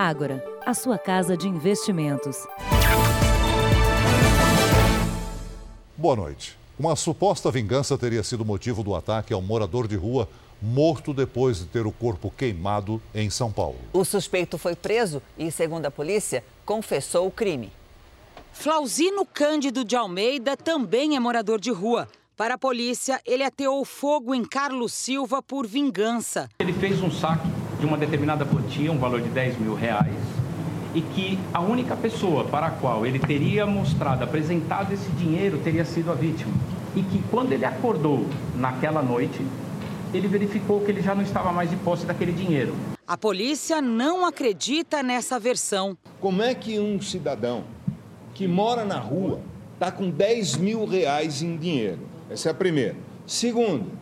Ágora, 0.00 0.44
a 0.64 0.74
sua 0.74 0.96
casa 0.96 1.36
de 1.36 1.48
investimentos. 1.48 2.46
Boa 5.96 6.14
noite. 6.14 6.56
Uma 6.78 6.94
suposta 6.94 7.50
vingança 7.50 7.98
teria 7.98 8.22
sido 8.22 8.44
motivo 8.44 8.84
do 8.84 8.94
ataque 8.94 9.34
ao 9.34 9.42
morador 9.42 9.88
de 9.88 9.96
rua 9.96 10.28
morto 10.62 11.12
depois 11.12 11.58
de 11.58 11.64
ter 11.64 11.84
o 11.84 11.90
corpo 11.90 12.30
queimado 12.30 13.02
em 13.12 13.28
São 13.28 13.50
Paulo. 13.50 13.74
O 13.92 14.04
suspeito 14.04 14.56
foi 14.56 14.76
preso 14.76 15.20
e, 15.36 15.50
segundo 15.50 15.86
a 15.86 15.90
polícia, 15.90 16.44
confessou 16.64 17.26
o 17.26 17.32
crime. 17.32 17.72
Flauzino 18.52 19.26
Cândido 19.26 19.84
de 19.84 19.96
Almeida 19.96 20.56
também 20.56 21.16
é 21.16 21.18
morador 21.18 21.58
de 21.60 21.72
rua. 21.72 22.08
Para 22.36 22.54
a 22.54 22.58
polícia, 22.58 23.20
ele 23.26 23.42
ateou 23.42 23.84
fogo 23.84 24.32
em 24.32 24.44
Carlos 24.44 24.92
Silva 24.92 25.42
por 25.42 25.66
vingança. 25.66 26.48
Ele 26.60 26.72
fez 26.72 27.02
um 27.02 27.10
saque 27.10 27.48
de 27.78 27.86
uma 27.86 27.96
determinada 27.96 28.44
quantia, 28.44 28.90
um 28.90 28.98
valor 28.98 29.20
de 29.20 29.28
10 29.28 29.58
mil 29.58 29.74
reais, 29.74 30.14
e 30.94 31.00
que 31.00 31.38
a 31.52 31.60
única 31.60 31.96
pessoa 31.96 32.44
para 32.44 32.66
a 32.66 32.70
qual 32.70 33.06
ele 33.06 33.18
teria 33.18 33.66
mostrado, 33.66 34.24
apresentado 34.24 34.92
esse 34.92 35.08
dinheiro, 35.12 35.58
teria 35.58 35.84
sido 35.84 36.10
a 36.10 36.14
vítima. 36.14 36.52
E 36.96 37.02
que 37.02 37.22
quando 37.30 37.52
ele 37.52 37.64
acordou 37.64 38.26
naquela 38.56 39.02
noite, 39.02 39.40
ele 40.12 40.26
verificou 40.26 40.80
que 40.80 40.90
ele 40.90 41.02
já 41.02 41.14
não 41.14 41.22
estava 41.22 41.52
mais 41.52 41.70
de 41.70 41.76
posse 41.76 42.06
daquele 42.06 42.32
dinheiro. 42.32 42.74
A 43.06 43.16
polícia 43.16 43.80
não 43.80 44.26
acredita 44.26 45.02
nessa 45.02 45.38
versão. 45.38 45.96
Como 46.20 46.42
é 46.42 46.54
que 46.54 46.78
um 46.78 47.00
cidadão 47.00 47.64
que 48.34 48.48
mora 48.48 48.84
na 48.84 48.98
rua 48.98 49.40
está 49.74 49.92
com 49.92 50.10
10 50.10 50.56
mil 50.56 50.84
reais 50.86 51.42
em 51.42 51.56
dinheiro? 51.56 52.00
Essa 52.30 52.48
é 52.48 52.52
a 52.52 52.54
primeira. 52.54 52.96
Segundo, 53.26 53.92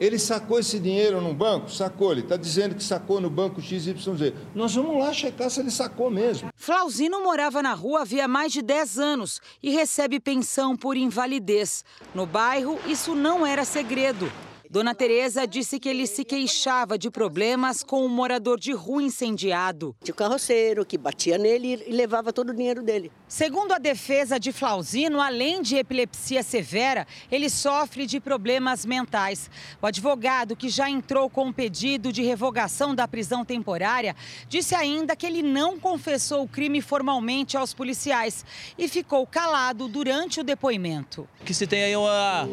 ele 0.00 0.18
sacou 0.18 0.58
esse 0.58 0.78
dinheiro 0.78 1.20
no 1.20 1.34
banco? 1.34 1.70
Sacou. 1.70 2.12
Ele 2.12 2.20
está 2.20 2.36
dizendo 2.36 2.74
que 2.74 2.82
sacou 2.82 3.20
no 3.20 3.30
banco 3.30 3.60
XYZ. 3.60 4.32
Nós 4.54 4.74
vamos 4.74 4.98
lá 4.98 5.12
checar 5.12 5.50
se 5.50 5.60
ele 5.60 5.70
sacou 5.70 6.10
mesmo. 6.10 6.50
Flauzino 6.54 7.22
morava 7.22 7.62
na 7.62 7.74
rua 7.74 8.02
havia 8.02 8.28
mais 8.28 8.52
de 8.52 8.62
10 8.62 8.98
anos 8.98 9.40
e 9.62 9.70
recebe 9.70 10.20
pensão 10.20 10.76
por 10.76 10.96
invalidez. 10.96 11.84
No 12.14 12.26
bairro, 12.26 12.78
isso 12.86 13.14
não 13.14 13.46
era 13.46 13.64
segredo. 13.64 14.30
Dona 14.70 14.94
Tereza 14.94 15.46
disse 15.46 15.80
que 15.80 15.88
ele 15.88 16.06
se 16.06 16.22
queixava 16.22 16.98
de 16.98 17.10
problemas 17.10 17.82
com 17.82 18.04
um 18.04 18.08
morador 18.08 18.60
de 18.60 18.72
rua 18.72 19.02
incendiado. 19.02 19.96
De 20.02 20.12
carroceiro 20.12 20.84
que 20.84 20.98
batia 20.98 21.38
nele 21.38 21.82
e 21.86 21.92
levava 21.92 22.34
todo 22.34 22.50
o 22.50 22.54
dinheiro 22.54 22.82
dele. 22.82 23.10
Segundo 23.26 23.72
a 23.72 23.78
defesa 23.78 24.38
de 24.38 24.52
Flauzino, 24.52 25.22
além 25.22 25.62
de 25.62 25.76
epilepsia 25.76 26.42
severa, 26.42 27.06
ele 27.32 27.48
sofre 27.48 28.04
de 28.04 28.20
problemas 28.20 28.84
mentais. 28.84 29.50
O 29.80 29.86
advogado, 29.86 30.54
que 30.54 30.68
já 30.68 30.90
entrou 30.90 31.30
com 31.30 31.46
um 31.46 31.52
pedido 31.52 32.12
de 32.12 32.22
revogação 32.22 32.94
da 32.94 33.08
prisão 33.08 33.46
temporária, 33.46 34.14
disse 34.50 34.74
ainda 34.74 35.16
que 35.16 35.24
ele 35.24 35.42
não 35.42 35.80
confessou 35.80 36.42
o 36.42 36.48
crime 36.48 36.82
formalmente 36.82 37.56
aos 37.56 37.72
policiais 37.72 38.44
e 38.76 38.86
ficou 38.86 39.26
calado 39.26 39.88
durante 39.88 40.40
o 40.40 40.44
depoimento. 40.44 41.26
Que 41.42 41.54
se 41.54 41.66
tem 41.66 41.84
aí 41.84 41.96
uma, 41.96 42.46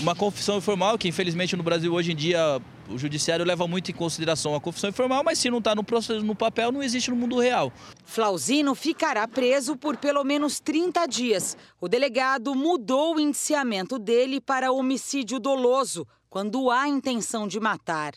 uma 0.00 0.14
confissão 0.16 0.58
informal 0.58 0.98
que 0.98 1.06
infelizmente 1.06 1.35
infelizmente 1.36 1.56
no 1.56 1.62
Brasil 1.62 1.92
hoje 1.92 2.12
em 2.12 2.16
dia 2.16 2.60
o 2.88 2.96
judiciário 2.96 3.44
leva 3.44 3.66
muito 3.68 3.90
em 3.90 3.94
consideração 3.94 4.54
a 4.54 4.60
confissão 4.60 4.90
informal, 4.90 5.22
mas 5.22 5.38
se 5.38 5.50
não 5.50 5.58
está 5.58 5.74
no 5.74 5.84
processo 5.84 6.24
no 6.24 6.34
papel, 6.34 6.72
não 6.72 6.82
existe 6.82 7.10
no 7.10 7.16
mundo 7.16 7.38
real. 7.38 7.72
Flauzino 8.04 8.74
ficará 8.74 9.26
preso 9.28 9.76
por 9.76 9.96
pelo 9.96 10.24
menos 10.24 10.60
30 10.60 11.06
dias. 11.06 11.56
O 11.80 11.88
delegado 11.88 12.54
mudou 12.54 13.16
o 13.16 13.20
indiciamento 13.20 13.98
dele 13.98 14.40
para 14.40 14.72
homicídio 14.72 15.38
doloso, 15.38 16.06
quando 16.30 16.70
há 16.70 16.88
intenção 16.88 17.46
de 17.46 17.60
matar. 17.60 18.14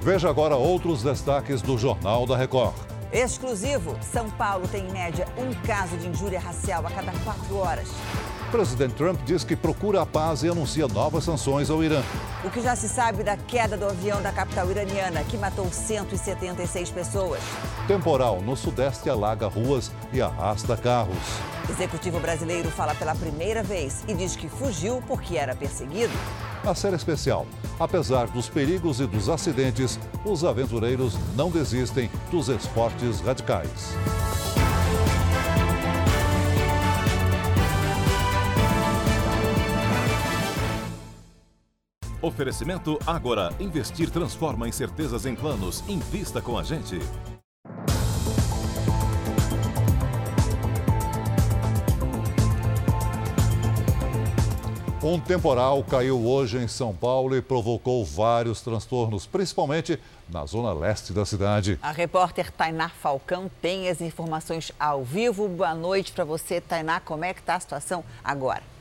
Veja 0.00 0.28
agora 0.28 0.56
outros 0.56 1.02
destaques 1.02 1.60
do 1.60 1.76
Jornal 1.76 2.26
da 2.26 2.36
Record. 2.36 2.74
Exclusivo: 3.12 3.98
São 4.02 4.30
Paulo 4.30 4.68
tem 4.68 4.86
em 4.86 4.92
média 4.92 5.26
um 5.36 5.52
caso 5.66 5.96
de 5.96 6.06
injúria 6.06 6.38
racial 6.38 6.86
a 6.86 6.90
cada 6.90 7.12
quatro 7.24 7.56
horas 7.56 7.88
presidente 8.54 8.94
Trump 8.94 9.20
diz 9.24 9.42
que 9.42 9.56
procura 9.56 10.02
a 10.02 10.06
paz 10.06 10.44
e 10.44 10.48
anuncia 10.48 10.86
novas 10.86 11.24
sanções 11.24 11.70
ao 11.70 11.82
Irã. 11.82 12.00
O 12.44 12.50
que 12.50 12.60
já 12.60 12.76
se 12.76 12.88
sabe 12.88 13.24
da 13.24 13.36
queda 13.36 13.76
do 13.76 13.84
avião 13.84 14.22
da 14.22 14.30
capital 14.30 14.70
iraniana, 14.70 15.24
que 15.24 15.36
matou 15.36 15.68
176 15.72 16.88
pessoas. 16.92 17.40
Temporal 17.88 18.40
no 18.40 18.56
Sudeste 18.56 19.10
alaga 19.10 19.48
ruas 19.48 19.90
e 20.12 20.22
arrasta 20.22 20.76
carros. 20.76 21.16
Executivo 21.68 22.20
brasileiro 22.20 22.70
fala 22.70 22.94
pela 22.94 23.16
primeira 23.16 23.60
vez 23.64 24.04
e 24.06 24.14
diz 24.14 24.36
que 24.36 24.48
fugiu 24.48 25.02
porque 25.04 25.36
era 25.36 25.56
perseguido. 25.56 26.12
A 26.64 26.76
série 26.76 26.94
especial. 26.94 27.46
Apesar 27.80 28.28
dos 28.28 28.48
perigos 28.48 29.00
e 29.00 29.06
dos 29.06 29.28
acidentes, 29.28 29.98
os 30.24 30.44
aventureiros 30.44 31.18
não 31.34 31.50
desistem 31.50 32.08
dos 32.30 32.48
esportes 32.48 33.18
radicais. 33.18 33.96
Oferecimento 42.24 42.98
Agora. 43.06 43.52
Investir 43.60 44.08
transforma 44.08 44.66
incertezas 44.66 45.26
em 45.26 45.34
planos. 45.34 45.84
Invista 45.86 46.40
com 46.40 46.58
a 46.58 46.62
gente. 46.62 46.98
Um 55.02 55.20
temporal 55.20 55.84
caiu 55.84 56.26
hoje 56.26 56.56
em 56.56 56.66
São 56.66 56.94
Paulo 56.94 57.36
e 57.36 57.42
provocou 57.42 58.02
vários 58.06 58.62
transtornos, 58.62 59.26
principalmente 59.26 60.00
na 60.26 60.46
zona 60.46 60.72
leste 60.72 61.12
da 61.12 61.26
cidade. 61.26 61.78
A 61.82 61.90
repórter 61.90 62.50
Tainá 62.50 62.88
Falcão 62.88 63.50
tem 63.60 63.90
as 63.90 64.00
informações 64.00 64.72
ao 64.80 65.04
vivo. 65.04 65.46
Boa 65.46 65.74
noite 65.74 66.10
para 66.10 66.24
você, 66.24 66.58
Tainá. 66.58 67.00
Como 67.00 67.22
é 67.22 67.34
que 67.34 67.40
está 67.40 67.56
a 67.56 67.60
situação 67.60 68.02
agora? 68.24 68.73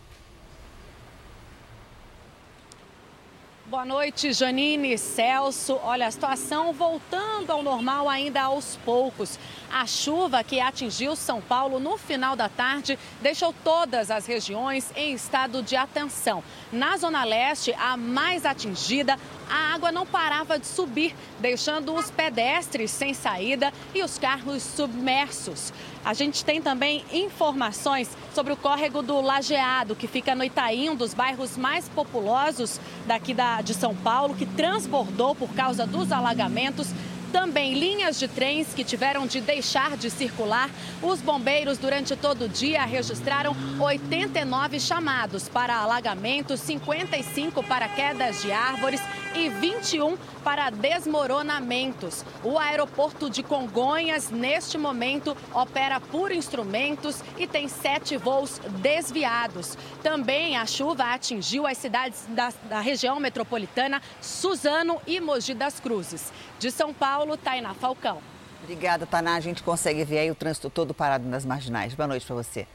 Boa 3.73 3.85
noite, 3.85 4.33
Janine, 4.33 4.99
Celso. 4.99 5.79
Olha, 5.83 6.05
a 6.05 6.11
situação 6.11 6.71
voltando 6.73 7.49
ao 7.49 7.63
normal 7.63 8.07
ainda 8.07 8.43
aos 8.43 8.77
poucos. 8.85 9.39
A 9.73 9.87
chuva 9.87 10.43
que 10.43 10.59
atingiu 10.59 11.15
São 11.15 11.41
Paulo 11.41 11.79
no 11.79 11.97
final 11.97 12.35
da 12.35 12.47
tarde 12.47 12.99
deixou 13.19 13.51
todas 13.63 14.11
as 14.11 14.27
regiões 14.27 14.91
em 14.95 15.13
estado 15.15 15.63
de 15.63 15.75
atenção. 15.75 16.43
Na 16.71 16.95
Zona 16.97 17.23
Leste, 17.23 17.73
a 17.73 17.97
mais 17.97 18.45
atingida, 18.45 19.17
a 19.49 19.73
água 19.73 19.91
não 19.91 20.05
parava 20.05 20.57
de 20.57 20.65
subir, 20.65 21.15
deixando 21.39 21.93
os 21.93 22.09
pedestres 22.09 22.91
sem 22.91 23.13
saída 23.13 23.73
e 23.93 24.03
os 24.03 24.17
carros 24.17 24.63
submersos. 24.63 25.73
A 26.03 26.13
gente 26.13 26.43
tem 26.43 26.61
também 26.61 27.03
informações 27.11 28.09
sobre 28.33 28.53
o 28.53 28.57
córrego 28.57 29.01
do 29.01 29.21
Lajeado, 29.21 29.95
que 29.95 30.07
fica 30.07 30.35
no 30.35 30.43
Itaim, 30.43 30.89
um 30.89 30.95
dos 30.95 31.13
bairros 31.13 31.57
mais 31.57 31.87
populosos 31.89 32.79
daqui 33.05 33.33
da, 33.33 33.61
de 33.61 33.73
São 33.73 33.95
Paulo, 33.95 34.35
que 34.35 34.45
transbordou 34.45 35.33
por 35.33 35.53
causa 35.53 35.85
dos 35.85 36.11
alagamentos 36.11 36.93
também 37.33 37.73
linhas 37.73 38.19
de 38.19 38.27
trens 38.27 38.75
que 38.75 38.83
tiveram 38.83 39.25
de 39.25 39.41
deixar 39.41 39.97
de 39.97 40.11
circular. 40.11 40.69
Os 41.01 41.19
bombeiros, 41.19 41.79
durante 41.79 42.15
todo 42.15 42.45
o 42.45 42.47
dia, 42.47 42.85
registraram 42.85 43.55
89 43.79 44.79
chamados 44.79 45.49
para 45.49 45.75
alagamentos, 45.77 46.59
55 46.59 47.63
para 47.63 47.89
quedas 47.89 48.43
de 48.43 48.51
árvores 48.51 49.01
e 49.35 49.49
21 49.49 50.17
para 50.43 50.69
desmoronamentos. 50.69 52.23
O 52.43 52.57
aeroporto 52.57 53.29
de 53.29 53.41
Congonhas, 53.41 54.29
neste 54.29 54.77
momento, 54.77 55.35
opera 55.53 55.99
por 55.99 56.31
instrumentos 56.31 57.23
e 57.37 57.47
tem 57.47 57.67
sete 57.67 58.17
voos 58.17 58.59
desviados. 58.81 59.77
Também 60.01 60.57
a 60.57 60.65
chuva 60.65 61.13
atingiu 61.13 61.65
as 61.65 61.77
cidades 61.77 62.25
da, 62.29 62.53
da 62.69 62.79
região 62.79 63.19
metropolitana 63.19 64.01
Suzano 64.21 65.01
e 65.07 65.19
Mogi 65.19 65.53
das 65.53 65.79
Cruzes. 65.79 66.31
De 66.59 66.69
São 66.71 66.93
Paulo, 66.93 67.37
Tainá 67.37 67.73
Falcão. 67.73 68.19
Obrigada, 68.63 69.05
Tainá. 69.05 69.35
A 69.35 69.39
gente 69.39 69.63
consegue 69.63 70.03
ver 70.05 70.19
aí 70.19 70.31
o 70.31 70.35
trânsito 70.35 70.69
todo 70.69 70.93
parado 70.93 71.27
nas 71.27 71.45
marginais. 71.45 71.93
Boa 71.93 72.07
noite 72.07 72.25
para 72.25 72.35
você. 72.35 72.67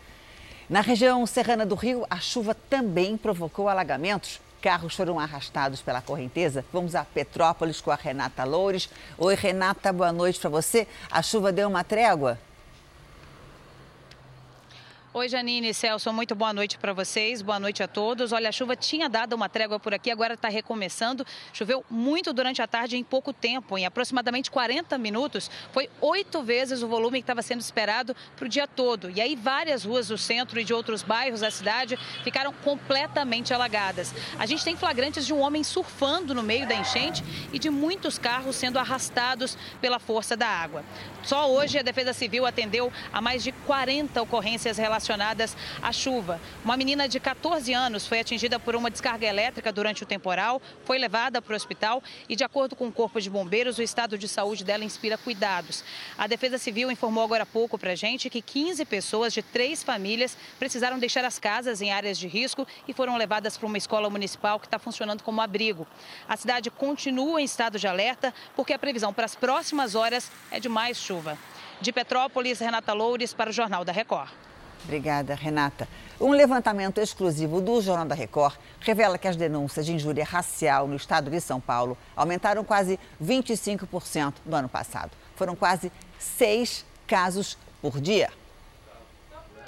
Na 0.69 0.83
região 0.83 1.25
serrana 1.25 1.65
do 1.65 1.75
Rio, 1.75 2.05
a 2.11 2.21
chuva 2.21 2.55
também 2.55 3.17
provocou 3.17 3.71
alagamentos 3.71 4.38
carros 4.61 4.95
foram 4.95 5.19
arrastados 5.19 5.81
pela 5.81 6.01
correnteza. 6.01 6.65
Vamos 6.73 6.95
a 6.95 7.05
Petrópolis 7.05 7.81
com 7.81 7.91
a 7.91 7.95
Renata 7.95 8.45
Loures. 8.45 8.89
Oi, 9.17 9.35
Renata, 9.35 9.93
boa 9.93 10.13
noite 10.13 10.39
para 10.41 10.51
você. 10.51 10.87
A 11.11 11.23
chuva 11.23 11.53
deu 11.53 11.69
uma 11.69 11.85
trégua? 11.85 12.39
Oi, 15.19 15.29
Janine 15.29 15.70
e 15.70 15.75
Celso, 15.75 16.12
muito 16.12 16.32
boa 16.37 16.53
noite 16.53 16.79
para 16.79 16.93
vocês, 16.93 17.43
boa 17.43 17.59
noite 17.59 17.82
a 17.82 17.88
todos. 17.88 18.31
Olha, 18.31 18.50
a 18.50 18.53
chuva 18.53 18.76
tinha 18.76 19.09
dado 19.09 19.32
uma 19.32 19.49
trégua 19.49 19.81
por 19.81 19.93
aqui, 19.93 20.12
agora 20.12 20.35
está 20.35 20.49
recomeçando. 20.49 21.26
Choveu 21.53 21.85
muito 21.91 22.32
durante 22.32 22.62
a 22.62 22.69
tarde 22.69 22.97
em 22.97 23.03
pouco 23.03 23.32
tempo, 23.32 23.76
em 23.76 23.85
aproximadamente 23.85 24.49
40 24.49 24.97
minutos. 24.97 25.50
Foi 25.73 25.91
oito 26.00 26.41
vezes 26.44 26.85
o 26.85 26.87
volume 26.87 27.19
que 27.19 27.25
estava 27.25 27.43
sendo 27.43 27.61
esperado 27.61 28.15
para 28.37 28.47
o 28.47 28.49
dia 28.49 28.69
todo. 28.69 29.11
E 29.11 29.20
aí, 29.20 29.35
várias 29.35 29.82
ruas 29.82 30.06
do 30.06 30.17
centro 30.17 30.61
e 30.61 30.62
de 30.62 30.73
outros 30.73 31.03
bairros 31.03 31.41
da 31.41 31.50
cidade 31.50 31.99
ficaram 32.23 32.53
completamente 32.53 33.53
alagadas. 33.53 34.14
A 34.38 34.47
gente 34.47 34.62
tem 34.62 34.76
flagrantes 34.76 35.26
de 35.26 35.35
um 35.35 35.41
homem 35.41 35.64
surfando 35.64 36.32
no 36.32 36.44
meio 36.44 36.69
da 36.69 36.76
enchente 36.76 37.25
e 37.53 37.59
de 37.59 37.71
muitos 37.71 38.21
carros 38.21 38.55
sendo 38.55 38.79
arrastados 38.79 39.59
pela 39.81 39.99
força 39.99 40.37
da 40.37 40.47
água. 40.47 40.85
Só 41.25 41.50
hoje 41.50 41.76
a 41.76 41.82
Defesa 41.82 42.12
Civil 42.12 42.47
atendeu 42.47 42.93
a 43.12 43.21
mais 43.21 43.43
de 43.43 43.50
40 43.50 44.23
ocorrências 44.23 44.79
relacionadas 44.79 45.08
à 45.83 45.93
chuva. 45.93 46.41
Uma 46.65 46.77
menina 46.77 47.09
de 47.09 47.19
14 47.19 47.73
anos 47.73 48.07
foi 48.07 48.21
atingida 48.21 48.61
por 48.61 48.77
uma 48.77 48.91
descarga 48.91 49.27
elétrica 49.27 49.73
durante 49.73 50.03
o 50.03 50.07
temporal, 50.07 50.61
foi 50.85 50.99
levada 50.99 51.41
para 51.41 51.53
o 51.53 51.57
hospital 51.57 52.03
e, 52.29 52.37
de 52.37 52.45
acordo 52.45 52.77
com 52.77 52.89
o 52.89 52.93
Corpo 52.93 53.21
de 53.21 53.31
Bombeiros, 53.31 53.79
o 53.79 53.83
estado 53.83 54.19
de 54.19 54.29
saúde 54.29 54.65
dela 54.65 54.85
inspira 54.85 55.17
cuidados. 55.17 55.83
A 56.17 56.27
Defesa 56.27 56.59
Civil 56.59 56.91
informou 56.91 57.25
agora 57.25 57.45
há 57.45 57.47
pouco 57.47 57.79
para 57.79 57.93
a 57.93 57.95
gente 57.95 58.29
que 58.29 58.43
15 58.43 58.85
pessoas 58.85 59.33
de 59.33 59.43
três 59.43 59.83
famílias 59.83 60.37
precisaram 60.59 60.99
deixar 60.99 61.25
as 61.25 61.39
casas 61.39 61.81
em 61.81 61.93
áreas 61.93 62.19
de 62.19 62.29
risco 62.29 62.67
e 62.87 62.93
foram 62.93 63.17
levadas 63.17 63.57
para 63.57 63.67
uma 63.67 63.79
escola 63.79 64.11
municipal 64.11 64.59
que 64.61 64.67
está 64.67 64.79
funcionando 64.79 65.23
como 65.23 65.41
abrigo. 65.41 65.87
A 66.29 66.37
cidade 66.37 66.71
continua 66.71 67.41
em 67.41 67.45
estado 67.45 67.79
de 67.79 67.87
alerta 67.87 68.35
porque 68.55 68.73
a 68.73 68.79
previsão 68.79 69.13
para 69.13 69.25
as 69.25 69.35
próximas 69.35 69.95
horas 69.95 70.31
é 70.51 70.61
de 70.61 70.69
mais 70.69 70.99
chuva. 70.99 71.39
De 71.81 71.93
Petrópolis, 71.93 72.59
Renata 72.59 72.93
Loures 72.93 73.33
para 73.33 73.51
o 73.51 73.53
Jornal 73.53 73.85
da 73.85 73.93
Record. 73.93 74.29
Obrigada, 74.85 75.35
Renata. 75.35 75.89
Um 76.21 76.31
levantamento 76.31 76.99
exclusivo 76.99 77.61
do 77.61 77.81
Jornal 77.81 78.07
da 78.07 78.15
Record 78.15 78.57
revela 78.81 79.19
que 79.19 79.29
as 79.29 79.37
denúncias 79.37 79.87
de 79.87 79.93
injúria 79.93 80.25
racial 80.25 80.89
no 80.89 80.97
estado 80.97 81.31
de 81.31 81.41
São 81.41 81.61
Paulo 81.61 81.97
aumentaram 82.17 82.65
quase 82.65 82.99
25% 83.23 84.35
no 84.45 84.57
ano 84.57 84.69
passado. 84.69 85.11
Foram 85.37 85.55
quase 85.55 85.93
seis 86.19 86.85
casos 87.07 87.57
por 87.81 88.01
dia. 88.01 88.31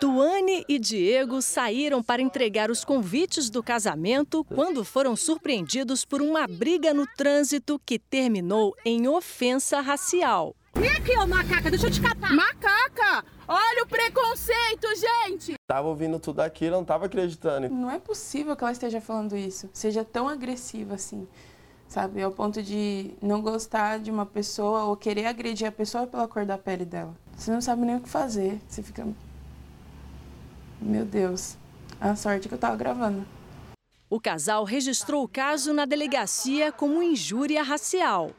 Tuane 0.00 0.64
e 0.66 0.78
Diego 0.78 1.42
saíram 1.42 2.02
para 2.02 2.22
entregar 2.22 2.70
os 2.70 2.84
convites 2.86 3.50
do 3.50 3.62
casamento 3.62 4.42
quando 4.44 4.82
foram 4.82 5.14
surpreendidos 5.14 6.06
por 6.06 6.22
uma 6.22 6.46
briga 6.46 6.94
no 6.94 7.06
trânsito 7.06 7.78
que 7.84 7.98
terminou 7.98 8.74
em 8.82 9.06
ofensa 9.06 9.80
racial. 9.82 10.56
Vem 10.80 10.90
aqui, 10.92 11.18
ô 11.18 11.26
macaca, 11.26 11.68
deixa 11.68 11.88
eu 11.88 11.90
te 11.90 12.00
catar. 12.00 12.32
Macaca! 12.32 13.22
Olha 13.46 13.82
o 13.82 13.86
preconceito, 13.86 14.86
gente! 14.96 15.52
Tava 15.68 15.86
ouvindo 15.88 16.18
tudo 16.18 16.40
aquilo, 16.40 16.76
não 16.76 16.84
tava 16.86 17.04
acreditando. 17.04 17.68
Não 17.68 17.90
é 17.90 17.98
possível 17.98 18.56
que 18.56 18.64
ela 18.64 18.72
esteja 18.72 18.98
falando 18.98 19.36
isso, 19.36 19.68
seja 19.74 20.02
tão 20.02 20.26
agressiva 20.26 20.94
assim, 20.94 21.28
sabe? 21.86 22.22
Ao 22.22 22.32
ponto 22.32 22.62
de 22.62 23.10
não 23.20 23.42
gostar 23.42 23.98
de 23.98 24.10
uma 24.10 24.24
pessoa 24.24 24.84
ou 24.84 24.96
querer 24.96 25.26
agredir 25.26 25.68
a 25.68 25.72
pessoa 25.72 26.06
pela 26.06 26.26
cor 26.26 26.46
da 26.46 26.56
pele 26.56 26.86
dela. 26.86 27.14
Você 27.36 27.50
não 27.50 27.60
sabe 27.60 27.82
nem 27.82 27.96
o 27.96 28.00
que 28.00 28.08
fazer, 28.08 28.58
você 28.66 28.82
fica. 28.82 29.06
Meu 30.80 31.04
Deus, 31.04 31.58
a 32.00 32.16
sorte 32.16 32.48
que 32.48 32.54
eu 32.54 32.58
tava 32.58 32.76
gravando. 32.76 33.26
O 34.08 34.18
casal 34.18 34.64
registrou 34.64 35.24
o 35.24 35.28
caso 35.28 35.74
na 35.74 35.84
delegacia 35.84 36.72
como 36.72 37.02
injúria 37.02 37.62
racial. 37.62 38.30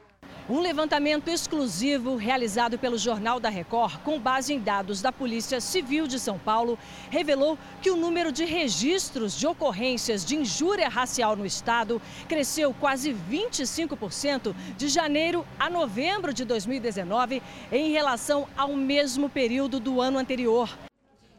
Um 0.50 0.60
levantamento 0.60 1.28
exclusivo 1.28 2.16
realizado 2.16 2.78
pelo 2.78 2.98
Jornal 2.98 3.40
da 3.40 3.48
Record, 3.48 4.00
com 4.00 4.20
base 4.20 4.54
em 4.54 4.60
dados 4.60 5.00
da 5.02 5.12
Polícia 5.12 5.62
Civil 5.62 6.08
de 6.08 6.20
São 6.20 6.40
Paulo, 6.40 6.80
revelou 7.12 7.58
que 7.82 7.92
o 7.92 7.96
número 7.96 8.32
de 8.32 8.44
registros 8.44 9.38
de 9.38 9.46
ocorrências 9.46 10.26
de 10.26 10.36
injúria 10.36 10.90
racial 10.90 11.36
no 11.36 11.46
estado 11.46 12.02
cresceu 12.28 12.74
quase 12.74 13.16
25% 13.30 14.56
de 14.76 14.90
janeiro 14.90 15.46
a 15.60 15.70
novembro 15.70 16.34
de 16.34 16.44
2019 16.44 17.42
em 17.72 17.92
relação 17.92 18.48
ao 18.58 18.76
mesmo 18.76 19.30
período 19.30 19.80
do 19.80 20.02
ano 20.02 20.18
anterior. 20.18 20.76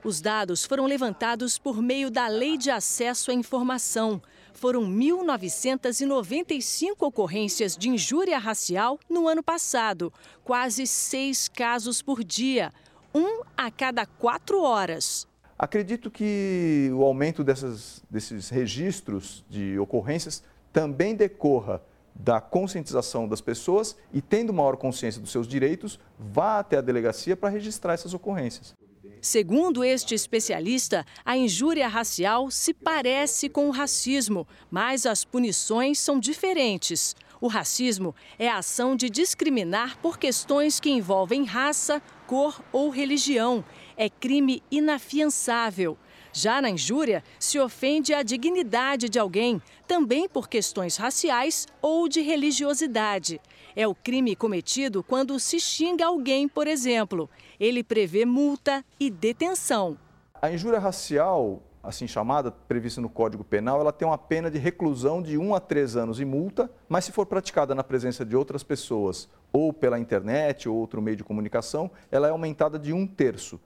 Os 0.05 0.21
dados 0.21 0.65
foram 0.65 0.87
levantados 0.87 1.59
por 1.59 1.83
meio 1.83 2.11
da 2.11 2.29
Lei 2.29 2.57
de 2.57 2.71
Acesso 2.71 3.31
à 3.31 3.35
Informação 3.35 4.23
foram 4.55 4.83
1.995 4.83 6.97
ocorrências 7.01 7.77
de 7.77 7.89
injúria 7.89 8.39
racial 8.39 8.99
no 9.09 9.29
ano 9.29 9.43
passado, 9.43 10.13
quase 10.45 10.87
seis 10.87 11.49
casos 11.49 12.03
por 12.03 12.23
dia, 12.23 12.73
um 13.15 13.43
a 13.57 13.71
cada 13.71 14.07
quatro 14.07 14.63
horas. 14.63 15.27
Acredito 15.59 16.11
que 16.11 16.91
o 16.93 17.05
aumento 17.05 17.45
dessas, 17.45 18.03
desses 18.11 18.49
registros 18.49 19.45
de 19.49 19.79
ocorrências 19.79 20.43
também 20.73 21.15
decorra 21.15 21.81
da 22.15 22.41
conscientização 22.41 23.29
das 23.29 23.41
pessoas 23.41 23.97
e, 24.13 24.21
tendo 24.21 24.53
maior 24.53 24.77
consciência 24.77 25.21
dos 25.21 25.31
seus 25.31 25.47
direitos, 25.47 26.01
vá 26.19 26.59
até 26.59 26.79
a 26.79 26.81
delegacia 26.81 27.37
para 27.37 27.49
registrar 27.49 27.95
essas 27.95 28.13
ocorrências. 28.13 28.75
Segundo 29.25 29.85
este 29.85 30.17
especialista, 30.17 31.07
a 31.25 31.37
injúria 31.37 31.87
racial 31.87 32.51
se 32.51 32.75
parece 32.75 33.49
com 33.49 33.69
o 33.69 33.71
racismo, 33.71 34.49
mas 34.69 35.07
as 35.07 35.25
punições 35.25 36.01
são 36.01 36.19
diferentes. 36.19 37.15
O 37.41 37.47
racismo 37.47 38.17
é 38.37 38.49
a 38.49 38.57
ação 38.59 38.97
de 38.97 39.09
discriminar 39.09 39.97
por 39.99 40.19
questões 40.19 40.81
que 40.81 40.91
envolvem 40.91 41.45
raça, 41.45 42.03
cor 42.27 42.61
ou 42.73 42.91
religião. 42.91 43.65
É 43.97 44.11
crime 44.11 44.61
inafiançável. 44.69 45.97
Já 46.33 46.63
na 46.63 46.71
injúria, 46.71 47.23
se 47.39 47.59
ofende 47.59 48.15
a 48.15 48.23
dignidade 48.23 49.09
de 49.09 49.19
alguém, 49.19 49.61
também 49.87 50.27
por 50.27 50.49
questões 50.49 50.97
raciais 50.97 51.67
ou 51.83 52.09
de 52.09 52.23
religiosidade. 52.23 53.39
É 53.77 53.87
o 53.87 53.95
crime 53.95 54.35
cometido 54.35 55.03
quando 55.03 55.39
se 55.39 55.61
xinga 55.61 56.07
alguém, 56.07 56.49
por 56.49 56.67
exemplo. 56.67 57.29
Ele 57.61 57.85
prevê 57.85 58.25
multa 58.25 58.83
e 58.99 59.11
detenção. 59.11 59.99
A 60.41 60.51
injúria 60.51 60.79
racial, 60.79 61.63
assim 61.83 62.07
chamada, 62.07 62.51
prevista 62.51 63.01
no 63.01 63.11
Código 63.11 63.45
Penal, 63.45 63.81
ela 63.81 63.93
tem 63.93 64.09
uma 64.09 64.19
pena 64.19 64.51
de 64.51 64.59
reclusão 64.59 65.23
de 65.23 65.37
1 65.37 65.55
a 65.55 65.61
3 65.61 65.97
anos 65.97 66.19
e 66.19 66.25
multa, 66.25 66.71
mas 66.89 67.05
se 67.05 67.13
for 67.13 67.27
praticada 67.27 67.75
na 67.75 67.85
presença 67.85 68.25
de 68.25 68.35
outras 68.35 68.63
pessoas, 68.63 69.29
ou 69.53 69.71
pela 69.71 69.99
internet 69.99 70.67
ou 70.67 70.77
outro 70.77 71.03
meio 71.03 71.17
de 71.17 71.25
comunicação, 71.25 71.91
ela 72.11 72.27
é 72.27 72.31
aumentada 72.31 72.79
de 72.79 72.93
um 72.93 73.07
terço. 73.07 73.61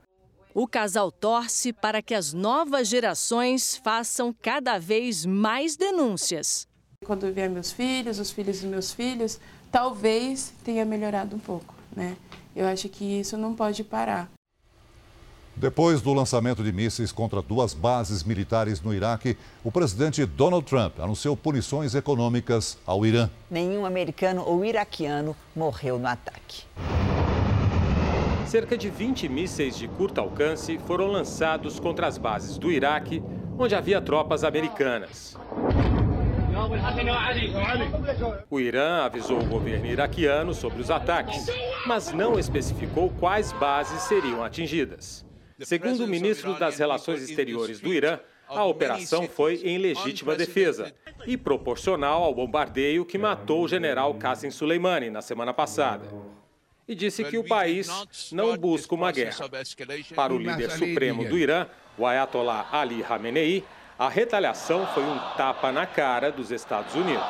O 0.59 0.67
casal 0.67 1.11
torce 1.11 1.71
para 1.71 2.01
que 2.01 2.15
as 2.15 2.33
novas 2.33 2.87
gerações 2.87 3.77
façam 3.83 4.33
cada 4.41 4.79
vez 4.79 5.23
mais 5.23 5.77
denúncias. 5.77 6.67
Quando 7.05 7.31
vier 7.31 7.47
meus 7.47 7.71
filhos, 7.71 8.17
os 8.17 8.31
filhos 8.31 8.61
dos 8.61 8.67
meus 8.67 8.91
filhos, 8.91 9.39
talvez 9.71 10.51
tenha 10.63 10.83
melhorado 10.83 11.35
um 11.35 11.39
pouco, 11.39 11.75
né? 11.95 12.17
Eu 12.55 12.65
acho 12.65 12.89
que 12.89 13.19
isso 13.19 13.37
não 13.37 13.53
pode 13.53 13.83
parar. 13.83 14.31
Depois 15.55 16.01
do 16.01 16.11
lançamento 16.11 16.63
de 16.63 16.71
mísseis 16.71 17.11
contra 17.11 17.39
duas 17.39 17.75
bases 17.75 18.23
militares 18.23 18.81
no 18.81 18.95
Iraque, 18.95 19.37
o 19.63 19.71
presidente 19.71 20.25
Donald 20.25 20.65
Trump 20.65 20.99
anunciou 20.99 21.37
punições 21.37 21.93
econômicas 21.93 22.79
ao 22.83 23.05
Irã. 23.05 23.29
Nenhum 23.47 23.85
americano 23.85 24.41
ou 24.43 24.65
iraquiano 24.65 25.35
morreu 25.55 25.99
no 25.99 26.07
ataque. 26.07 26.63
Cerca 28.47 28.77
de 28.77 28.89
20 28.89 29.27
mísseis 29.27 29.77
de 29.77 29.89
curto 29.89 30.21
alcance 30.21 30.77
foram 30.77 31.07
lançados 31.07 31.81
contra 31.81 32.07
as 32.07 32.17
bases 32.17 32.57
do 32.57 32.71
Iraque, 32.71 33.21
onde 33.59 33.75
havia 33.75 33.99
tropas 33.99 34.45
americanas. 34.45 35.35
O 38.49 38.57
Irã 38.57 39.03
avisou 39.03 39.41
o 39.41 39.45
governo 39.45 39.87
iraquiano 39.87 40.53
sobre 40.53 40.81
os 40.81 40.89
ataques, 40.89 41.45
mas 41.85 42.13
não 42.13 42.39
especificou 42.39 43.09
quais 43.19 43.51
bases 43.51 44.03
seriam 44.03 44.41
atingidas. 44.41 45.25
Segundo 45.59 46.05
o 46.05 46.07
ministro 46.07 46.57
das 46.57 46.77
Relações 46.77 47.21
Exteriores 47.21 47.81
do 47.81 47.93
Irã, 47.93 48.17
a 48.47 48.63
operação 48.63 49.27
foi 49.27 49.55
em 49.55 49.77
legítima 49.77 50.37
defesa 50.37 50.93
e 51.25 51.35
proporcional 51.35 52.23
ao 52.23 52.33
bombardeio 52.33 53.03
que 53.03 53.17
matou 53.17 53.65
o 53.65 53.67
general 53.67 54.13
Qasem 54.13 54.51
Soleimani 54.51 55.09
na 55.09 55.21
semana 55.21 55.53
passada. 55.53 56.05
E 56.87 56.95
disse 56.95 57.23
que 57.25 57.37
o 57.37 57.43
país 57.43 57.89
não 58.31 58.55
busca 58.55 58.95
uma 58.95 59.11
guerra. 59.11 59.49
Para 60.15 60.33
o 60.33 60.37
líder 60.37 60.71
supremo 60.71 61.25
do 61.25 61.37
Irã, 61.37 61.67
o 61.97 62.05
Ayatollah 62.05 62.69
Ali 62.71 63.01
Khamenei, 63.01 63.63
a 63.99 64.07
retaliação 64.07 64.87
foi 64.93 65.03
um 65.03 65.17
tapa 65.35 65.71
na 65.71 65.85
cara 65.85 66.31
dos 66.31 66.49
Estados 66.49 66.95
Unidos. 66.95 67.25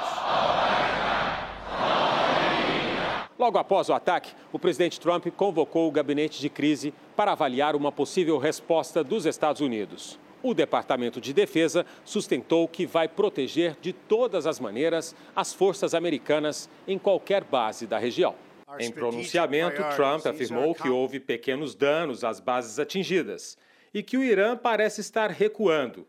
Logo 3.39 3.57
após 3.57 3.89
o 3.89 3.93
ataque, 3.93 4.31
o 4.51 4.59
presidente 4.59 4.99
Trump 4.99 5.27
convocou 5.35 5.87
o 5.87 5.91
gabinete 5.91 6.39
de 6.39 6.49
crise 6.49 6.93
para 7.15 7.31
avaliar 7.31 7.75
uma 7.75 7.91
possível 7.91 8.37
resposta 8.37 9.03
dos 9.03 9.25
Estados 9.25 9.61
Unidos. 9.61 10.19
O 10.43 10.53
Departamento 10.53 11.19
de 11.19 11.33
Defesa 11.33 11.85
sustentou 12.03 12.67
que 12.67 12.85
vai 12.85 13.07
proteger 13.07 13.75
de 13.81 13.91
todas 13.91 14.45
as 14.45 14.59
maneiras 14.59 15.15
as 15.35 15.53
forças 15.53 15.93
americanas 15.93 16.69
em 16.87 16.97
qualquer 16.97 17.43
base 17.43 17.87
da 17.87 17.97
região. 17.97 18.35
Em 18.79 18.91
pronunciamento, 18.91 19.81
Trump 19.95 20.25
afirmou 20.25 20.75
que 20.75 20.89
houve 20.89 21.19
pequenos 21.19 21.73
danos 21.73 22.23
às 22.23 22.39
bases 22.39 22.77
atingidas 22.79 23.57
e 23.93 24.03
que 24.03 24.17
o 24.17 24.23
Irã 24.23 24.57
parece 24.57 24.99
estar 24.99 25.31
recuando. 25.31 26.05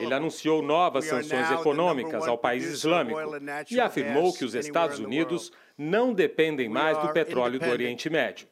Ele 0.00 0.12
anunciou 0.12 0.60
novas 0.60 1.06
sanções 1.06 1.50
econômicas 1.50 2.26
ao 2.26 2.36
país 2.36 2.64
islâmico 2.64 3.20
e 3.70 3.80
afirmou 3.80 4.34
que 4.34 4.44
os 4.44 4.54
Estados 4.54 4.98
Unidos 4.98 5.52
não 5.78 6.12
dependem 6.12 6.68
mais 6.68 6.98
do 6.98 7.12
petróleo 7.12 7.58
do 7.58 7.70
Oriente 7.70 8.10
Médio. 8.10 8.48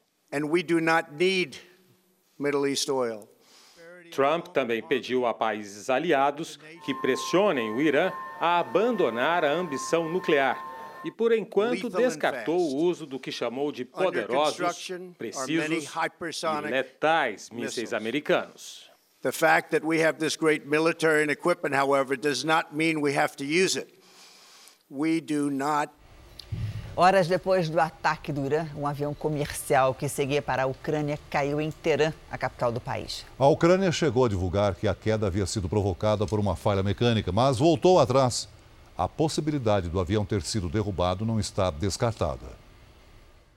Trump 4.13 4.47
também 4.49 4.83
pediu 4.83 5.27
a 5.27 5.35
países 5.35 5.91
aliados 5.91 6.59
que 6.85 6.95
pressionem 6.95 7.73
o 7.73 7.81
Irã 7.81 8.13
a 8.41 8.61
abandonar 8.61 9.45
a 9.45 9.51
ambição 9.51 10.09
nuclear 10.09 10.76
e, 11.07 11.11
por 11.13 11.33
enquanto, 11.33 11.89
descartou 11.89 12.59
o 12.59 12.77
uso 12.77 13.07
do 13.07 13.21
que 13.21 13.31
chamou 13.31 13.71
de 13.71 13.85
poderosos, 13.85 14.91
precisos 15.17 15.89
e 15.95 16.69
letais 16.69 17.49
mísseis 17.51 17.93
americanos. 17.93 18.91
The 19.23 19.31
fact 19.31 19.71
that 19.71 19.87
we 19.87 20.05
have 20.05 20.19
this 20.19 20.37
great 20.37 20.67
military 20.67 21.23
and 21.23 21.31
equipment, 21.31 21.75
however, 21.75 22.17
does 22.17 22.45
not 22.45 22.75
mean 22.75 23.01
we 23.01 23.17
have 23.17 23.37
to 23.37 23.45
use 23.45 23.79
it. 23.79 23.89
We 24.91 25.21
do 25.21 25.51
not 25.51 25.93
Horas 26.99 27.29
depois 27.29 27.69
do 27.69 27.79
ataque 27.79 28.33
do 28.33 28.47
Irã, 28.47 28.67
um 28.75 28.87
avião 28.87 29.13
comercial 29.13 29.95
que 29.95 30.09
seguia 30.09 30.41
para 30.41 30.63
a 30.63 30.67
Ucrânia 30.67 31.19
caiu 31.29 31.61
em 31.61 31.71
Teherã, 31.71 32.11
a 32.31 32.39
capital 32.39 32.73
do 32.73 32.81
país. 32.81 33.23
A 33.39 33.47
Ucrânia 33.47 33.93
chegou 33.93 34.25
a 34.25 34.29
divulgar 34.31 34.75
que 34.75 34.89
a 34.89 34.95
queda 34.95 35.27
havia 35.27 35.45
sido 35.45 35.69
provocada 35.69 36.27
por 36.27 36.41
uma 36.41 36.57
falha 36.57 36.83
mecânica, 36.83 37.31
mas 37.31 37.59
voltou 37.59 38.01
atrás. 38.01 38.49
A 38.97 39.07
possibilidade 39.07 39.91
do 39.91 40.01
avião 40.01 40.25
ter 40.25 40.41
sido 40.43 40.71
derrubado 40.71 41.27
não 41.27 41.39
está 41.39 41.71
descartada. 41.71 42.47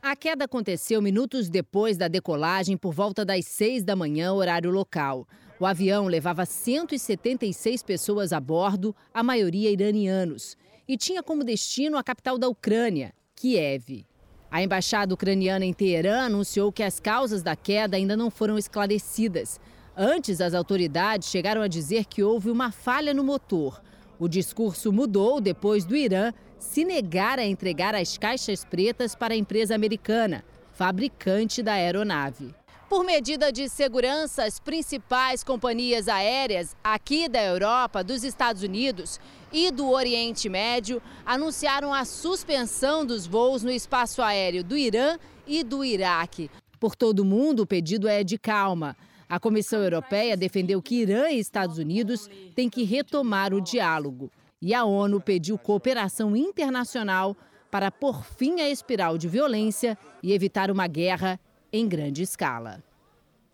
A 0.01 0.15
queda 0.15 0.45
aconteceu 0.45 1.01
minutos 1.01 1.49
depois 1.49 1.95
da 1.95 2.07
decolagem 2.07 2.75
por 2.75 2.93
volta 2.93 3.23
das 3.23 3.45
seis 3.45 3.83
da 3.83 3.95
manhã, 3.95 4.33
horário 4.33 4.69
local. 4.69 5.25
O 5.57 5.65
avião 5.65 6.07
levava 6.07 6.45
176 6.45 7.83
pessoas 7.83 8.33
a 8.33 8.39
bordo, 8.39 8.95
a 9.13 9.21
maioria 9.23 9.71
iranianos, 9.71 10.57
e 10.87 10.97
tinha 10.97 11.23
como 11.23 11.43
destino 11.43 11.97
a 11.97 12.03
capital 12.03 12.37
da 12.37 12.47
Ucrânia, 12.47 13.13
Kiev. 13.35 14.05
A 14.51 14.63
embaixada 14.63 15.13
ucraniana 15.13 15.65
em 15.65 15.73
Teherã 15.73 16.21
anunciou 16.25 16.71
que 16.71 16.83
as 16.83 16.99
causas 16.99 17.43
da 17.43 17.55
queda 17.55 17.95
ainda 17.95 18.17
não 18.17 18.31
foram 18.31 18.57
esclarecidas. 18.57 19.59
Antes, 19.95 20.41
as 20.41 20.53
autoridades 20.53 21.29
chegaram 21.29 21.61
a 21.61 21.67
dizer 21.67 22.05
que 22.05 22.23
houve 22.23 22.49
uma 22.49 22.71
falha 22.71 23.13
no 23.13 23.23
motor. 23.23 23.81
O 24.19 24.27
discurso 24.27 24.91
mudou 24.91 25.39
depois 25.39 25.85
do 25.85 25.95
Irã 25.95 26.33
se 26.57 26.83
negar 26.83 27.39
a 27.39 27.45
entregar 27.45 27.95
as 27.95 28.17
caixas 28.17 28.65
pretas 28.65 29.15
para 29.15 29.33
a 29.33 29.37
empresa 29.37 29.73
americana, 29.73 30.43
fabricante 30.73 31.63
da 31.63 31.71
aeronave. 31.73 32.53
Por 32.89 33.05
medida 33.05 33.49
de 33.49 33.69
segurança, 33.69 34.43
as 34.43 34.59
principais 34.59 35.41
companhias 35.41 36.09
aéreas 36.09 36.75
aqui 36.83 37.29
da 37.29 37.41
Europa, 37.41 38.03
dos 38.03 38.25
Estados 38.25 38.61
Unidos 38.61 39.21
e 39.53 39.71
do 39.71 39.89
Oriente 39.89 40.49
Médio 40.49 41.01
anunciaram 41.25 41.93
a 41.93 42.03
suspensão 42.03 43.05
dos 43.05 43.25
voos 43.25 43.63
no 43.63 43.71
espaço 43.71 44.21
aéreo 44.21 44.65
do 44.65 44.75
Irã 44.75 45.17
e 45.47 45.63
do 45.63 45.85
Iraque. 45.85 46.51
Por 46.77 46.93
todo 46.93 47.19
o 47.19 47.25
mundo, 47.25 47.61
o 47.61 47.67
pedido 47.67 48.07
é 48.07 48.21
de 48.21 48.37
calma. 48.37 48.97
A 49.29 49.39
Comissão 49.39 49.83
Europeia 49.83 50.35
defendeu 50.35 50.81
que 50.81 50.95
Irã 50.95 51.29
e 51.29 51.37
Estados 51.37 51.77
Unidos 51.77 52.27
têm 52.55 52.67
que 52.67 52.83
retomar 52.83 53.53
o 53.53 53.61
diálogo. 53.61 54.31
E 54.59 54.73
a 54.73 54.83
ONU 54.83 55.21
pediu 55.21 55.55
cooperação 55.55 56.35
internacional 56.35 57.37
para 57.69 57.91
pôr 57.91 58.23
fim 58.23 58.59
à 58.59 58.67
espiral 58.67 59.19
de 59.19 59.27
violência 59.27 59.95
e 60.23 60.33
evitar 60.33 60.71
uma 60.71 60.87
guerra 60.87 61.39
em 61.71 61.87
grande 61.87 62.23
escala. 62.23 62.83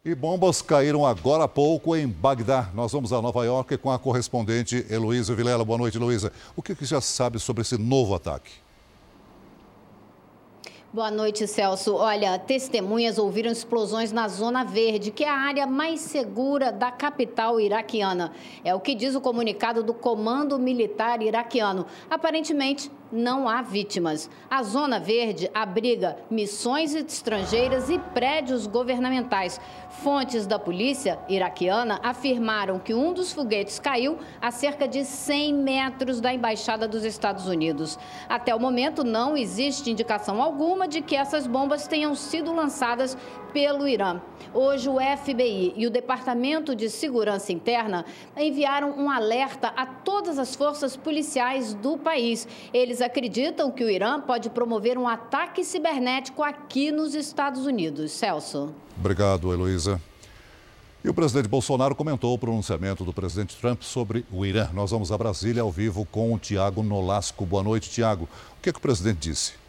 E 0.06 0.16
bombas 0.16 0.62
caíram 0.62 1.06
agora 1.06 1.44
há 1.44 1.48
pouco 1.48 1.94
em 1.94 2.08
Bagdá. 2.08 2.72
Nós 2.74 2.94
vamos 2.94 3.12
a 3.12 3.22
Nova 3.22 3.44
York 3.44 3.78
com 3.78 3.92
a 3.92 4.00
correspondente 4.00 4.86
Heloísa 4.90 5.36
Vilela. 5.36 5.66
Boa 5.66 5.78
noite, 5.78 5.98
Heloísa. 5.98 6.32
O 6.56 6.62
que, 6.62 6.74
que 6.74 6.86
já 6.86 7.02
sabe 7.02 7.38
sobre 7.38 7.64
esse 7.64 7.78
novo 7.78 8.16
ataque? 8.16 8.65
Boa 10.96 11.12
noite, 11.12 11.46
Celso. 11.46 11.94
Olha, 11.94 12.40
testemunhas 12.40 13.18
ouviram 13.18 13.52
explosões 13.52 14.14
na 14.14 14.30
Zona 14.30 14.64
Verde, 14.64 15.12
que 15.12 15.26
é 15.26 15.30
a 15.30 15.36
área 15.36 15.68
mais 15.68 16.00
segura 16.00 16.72
da 16.72 16.90
capital 16.90 17.60
iraquiana. 17.60 18.32
É 18.64 18.74
o 18.74 18.80
que 18.80 18.96
diz 18.96 19.14
o 19.14 19.20
comunicado 19.20 19.84
do 19.84 19.94
Comando 19.94 20.58
Militar 20.58 21.22
Iraquiano. 21.22 21.86
Aparentemente, 22.10 22.90
não 23.16 23.48
há 23.48 23.62
vítimas. 23.62 24.30
A 24.50 24.62
Zona 24.62 25.00
Verde 25.00 25.50
abriga 25.54 26.18
missões 26.30 26.94
estrangeiras 26.94 27.90
e 27.90 27.98
prédios 27.98 28.68
governamentais. 28.68 29.60
Fontes 29.90 30.46
da 30.46 30.60
polícia 30.60 31.18
iraquiana 31.30 32.00
afirmaram 32.04 32.78
que 32.78 32.94
um 32.94 33.14
dos 33.14 33.32
foguetes 33.32 33.80
caiu 33.80 34.18
a 34.42 34.52
cerca 34.52 34.88
de 34.88 35.06
100 35.06 35.54
metros 35.54 36.20
da 36.20 36.34
Embaixada 36.34 36.88
dos 36.88 37.06
Estados 37.06 37.48
Unidos. 37.48 37.98
Até 38.28 38.54
o 38.54 38.60
momento, 38.60 39.04
não 39.04 39.38
existe 39.38 39.90
indicação 39.90 40.42
alguma 40.42 40.88
de 40.88 41.02
que 41.02 41.16
essas 41.16 41.48
bombas 41.48 41.88
tenham 41.88 42.14
sido 42.14 42.54
lançadas 42.54 43.18
pelo 43.56 43.88
Irã. 43.88 44.20
Hoje, 44.54 44.90
o 44.90 44.98
FBI 45.00 45.74
e 45.78 45.88
o 45.88 45.90
Departamento 45.90 46.76
de 46.76 46.90
Segurança 46.90 47.54
Interna 47.54 48.04
enviaram 48.36 48.92
um 48.92 49.10
alerta 49.10 49.70
a 49.78 49.86
todas 49.86 50.38
as 50.38 50.54
forças 50.54 50.98
policiais 50.98 51.74
do 51.74 51.98
país. 51.98 52.46
Eles 52.74 53.00
acreditam 53.06 53.72
que 53.72 53.84
o 53.84 53.90
Irã 53.90 54.20
pode 54.20 54.50
promover 54.50 54.98
um 54.98 55.08
ataque 55.08 55.64
cibernético 55.64 56.44
aqui 56.44 56.92
nos 56.92 57.14
Estados 57.16 57.66
Unidos. 57.66 58.12
Celso. 58.12 58.74
Obrigado, 58.98 59.54
Heloísa. 59.54 60.02
E 61.04 61.10
o 61.10 61.14
presidente 61.14 61.48
Bolsonaro 61.48 61.94
comentou 61.96 62.34
o 62.34 62.38
pronunciamento 62.38 63.06
do 63.06 63.14
presidente 63.14 63.56
Trump 63.58 63.84
sobre 63.84 64.26
o 64.32 64.44
Irã. 64.44 64.70
Nós 64.74 64.90
vamos 64.90 65.12
a 65.12 65.18
Brasília 65.18 65.62
ao 65.62 65.72
vivo 65.72 66.04
com 66.12 66.34
o 66.34 66.40
Tiago 66.40 66.82
Nolasco. 66.82 67.46
Boa 67.46 67.62
noite, 67.62 67.92
Tiago. 67.92 68.28
O 68.58 68.62
que, 68.62 68.70
é 68.70 68.74
que 68.74 68.80
o 68.80 68.82
presidente 68.82 69.30
disse? 69.30 69.65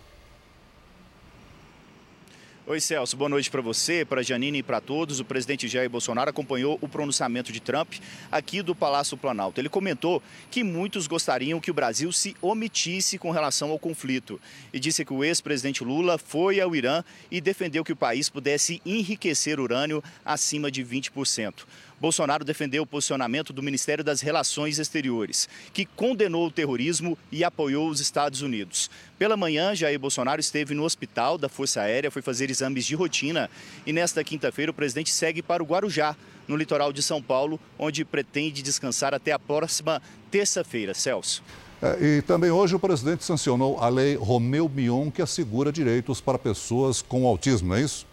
Oi, 2.68 2.80
Celso. 2.80 3.16
Boa 3.16 3.28
noite 3.28 3.49
para 3.49 3.62
você, 3.62 4.04
para 4.04 4.25
Janine 4.25 4.58
e 4.58 4.62
para 4.62 4.80
todos. 4.80 5.20
O 5.20 5.25
presidente 5.25 5.68
Jair 5.68 5.88
Bolsonaro 5.88 6.30
acompanhou 6.30 6.76
o 6.82 6.88
pronunciamento 6.88 7.52
de 7.52 7.61
Trump 7.61 7.94
aqui 8.30 8.61
do 8.61 8.75
Palácio 8.75 9.16
Planalto. 9.16 9.61
Ele 9.61 9.68
comentou 9.68 10.20
que 10.50 10.64
muitos 10.64 11.06
gostariam 11.06 11.61
que 11.61 11.70
o 11.70 11.75
Brasil 11.75 12.11
se 12.11 12.35
omitisse 12.42 13.18
com 13.18 13.30
relação 13.30 13.70
ao 13.70 13.78
conflito 13.78 14.40
e 14.73 14.80
disse 14.80 15.04
que 15.04 15.12
o 15.12 15.23
ex-presidente 15.23 15.85
Lula 15.85 16.18
foi 16.18 16.61
ao 16.61 16.75
Irã 16.75 17.04
e 17.30 17.40
defendeu 17.40 17.85
que 17.85 17.92
o 17.92 17.96
país 17.96 18.28
pudesse 18.28 18.82
enriquecer 18.85 19.61
urânio 19.61 20.02
acima 20.25 20.68
de 20.68 20.85
20%. 20.85 21.66
Bolsonaro 22.00 22.45
defendeu 22.45 22.83
o 22.83 22.87
posicionamento 22.87 23.53
do 23.53 23.62
Ministério 23.62 24.05
das 24.05 24.21
Relações 24.21 24.79
Exteriores, 24.79 25.49
que 25.73 25.87
condenou 25.87 26.47
o 26.47 26.50
terrorismo 26.50 27.17
e 27.33 27.43
apoiou 27.43 27.88
os 27.88 28.00
Estados 28.00 28.43
Unidos. 28.43 28.91
Pela 29.19 29.37
manhã, 29.37 29.75
Jair 29.75 29.99
Bolsonaro 29.99 30.41
esteve 30.41 30.75
no 30.75 30.85
hospital 30.85 31.38
da 31.38 31.49
Força 31.49 31.81
Aérea, 31.81 32.11
foi 32.11 32.21
fazer 32.21 32.50
exames 32.50 32.85
de 32.85 32.95
rotina 32.95 33.50
e 33.87 33.93
nesta 33.93 34.23
quinta-feira 34.23 34.71
o 34.71 34.75
presidente 34.75 35.11
segue 35.11 35.43
para 35.43 35.62
o 35.62 35.67
Guarujá, 35.67 36.15
no 36.47 36.57
litoral 36.57 36.93
de 36.93 37.03
São 37.03 37.21
Paulo, 37.21 37.59
onde 37.79 38.05
pretende 38.05 38.62
descansar 38.62 39.12
até 39.12 39.33
a 39.33 39.38
próxima 39.38 40.00
terça-feira. 40.31 40.95
Celso. 40.95 41.43
É, 41.83 42.19
e 42.19 42.23
também 42.23 42.50
hoje 42.50 42.75
o 42.75 42.79
presidente 42.79 43.25
sancionou 43.25 43.79
a 43.81 43.88
lei 43.88 44.15
Romeu 44.17 44.69
Mion, 44.69 45.11
que 45.11 45.21
assegura 45.21 45.73
direitos 45.73 46.21
para 46.21 46.38
pessoas 46.38 47.03
com 47.03 47.26
autismo, 47.26 47.69
não 47.69 47.76
é 47.76 47.83
isso? 47.83 48.07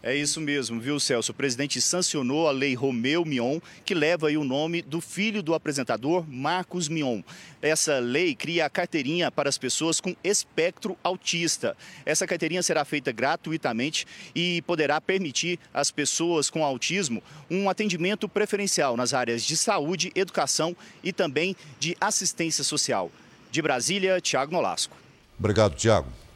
É 0.00 0.14
isso 0.14 0.40
mesmo, 0.40 0.80
viu, 0.80 1.00
Celso? 1.00 1.32
O 1.32 1.34
presidente 1.34 1.80
sancionou 1.80 2.46
a 2.46 2.52
lei 2.52 2.72
Romeu 2.72 3.24
Mion, 3.24 3.58
que 3.84 3.94
leva 3.94 4.28
o 4.28 4.44
nome 4.44 4.80
do 4.80 5.00
filho 5.00 5.42
do 5.42 5.54
apresentador, 5.54 6.24
Marcos 6.28 6.88
Mion. 6.88 7.20
Essa 7.60 7.98
lei 7.98 8.32
cria 8.32 8.66
a 8.66 8.70
carteirinha 8.70 9.28
para 9.28 9.48
as 9.48 9.58
pessoas 9.58 10.00
com 10.00 10.14
espectro 10.22 10.96
autista. 11.02 11.76
Essa 12.06 12.28
carteirinha 12.28 12.62
será 12.62 12.84
feita 12.84 13.10
gratuitamente 13.10 14.06
e 14.36 14.62
poderá 14.62 15.00
permitir 15.00 15.58
às 15.74 15.90
pessoas 15.90 16.48
com 16.48 16.64
autismo 16.64 17.20
um 17.50 17.68
atendimento 17.68 18.28
preferencial 18.28 18.96
nas 18.96 19.12
áreas 19.12 19.42
de 19.42 19.56
saúde, 19.56 20.12
educação 20.14 20.76
e 21.02 21.12
também 21.12 21.56
de 21.80 21.96
assistência 22.00 22.62
social. 22.62 23.10
De 23.50 23.60
Brasília, 23.60 24.20
Tiago 24.20 24.52
Nolasco. 24.52 24.96
Obrigado, 25.36 25.74
Tiago. 25.74 26.27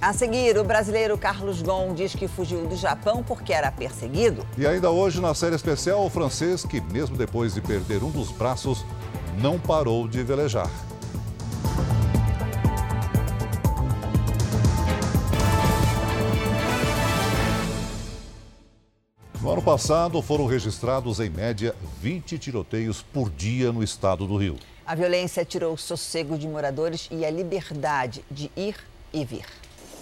A 0.00 0.12
seguir, 0.12 0.56
o 0.56 0.62
brasileiro 0.62 1.18
Carlos 1.18 1.60
Gon 1.60 1.92
diz 1.92 2.14
que 2.14 2.28
fugiu 2.28 2.64
do 2.68 2.76
Japão 2.76 3.20
porque 3.20 3.52
era 3.52 3.72
perseguido. 3.72 4.46
E 4.56 4.64
ainda 4.64 4.92
hoje, 4.92 5.20
na 5.20 5.34
série 5.34 5.56
especial, 5.56 6.06
o 6.06 6.08
francês 6.08 6.64
que, 6.64 6.80
mesmo 6.80 7.16
depois 7.16 7.54
de 7.54 7.60
perder 7.60 8.04
um 8.04 8.10
dos 8.10 8.30
braços, 8.30 8.86
não 9.40 9.58
parou 9.58 10.06
de 10.06 10.22
velejar. 10.22 10.70
No 19.42 19.50
ano 19.50 19.62
passado, 19.62 20.22
foram 20.22 20.46
registrados, 20.46 21.18
em 21.18 21.28
média, 21.28 21.74
20 22.00 22.38
tiroteios 22.38 23.02
por 23.02 23.28
dia 23.28 23.72
no 23.72 23.82
estado 23.82 24.28
do 24.28 24.36
Rio. 24.36 24.58
A 24.86 24.94
violência 24.94 25.44
tirou 25.44 25.74
o 25.74 25.78
sossego 25.78 26.38
de 26.38 26.46
moradores 26.46 27.08
e 27.10 27.24
a 27.24 27.30
liberdade 27.30 28.24
de 28.30 28.48
ir 28.56 28.76
e 29.12 29.24
vir. 29.24 29.44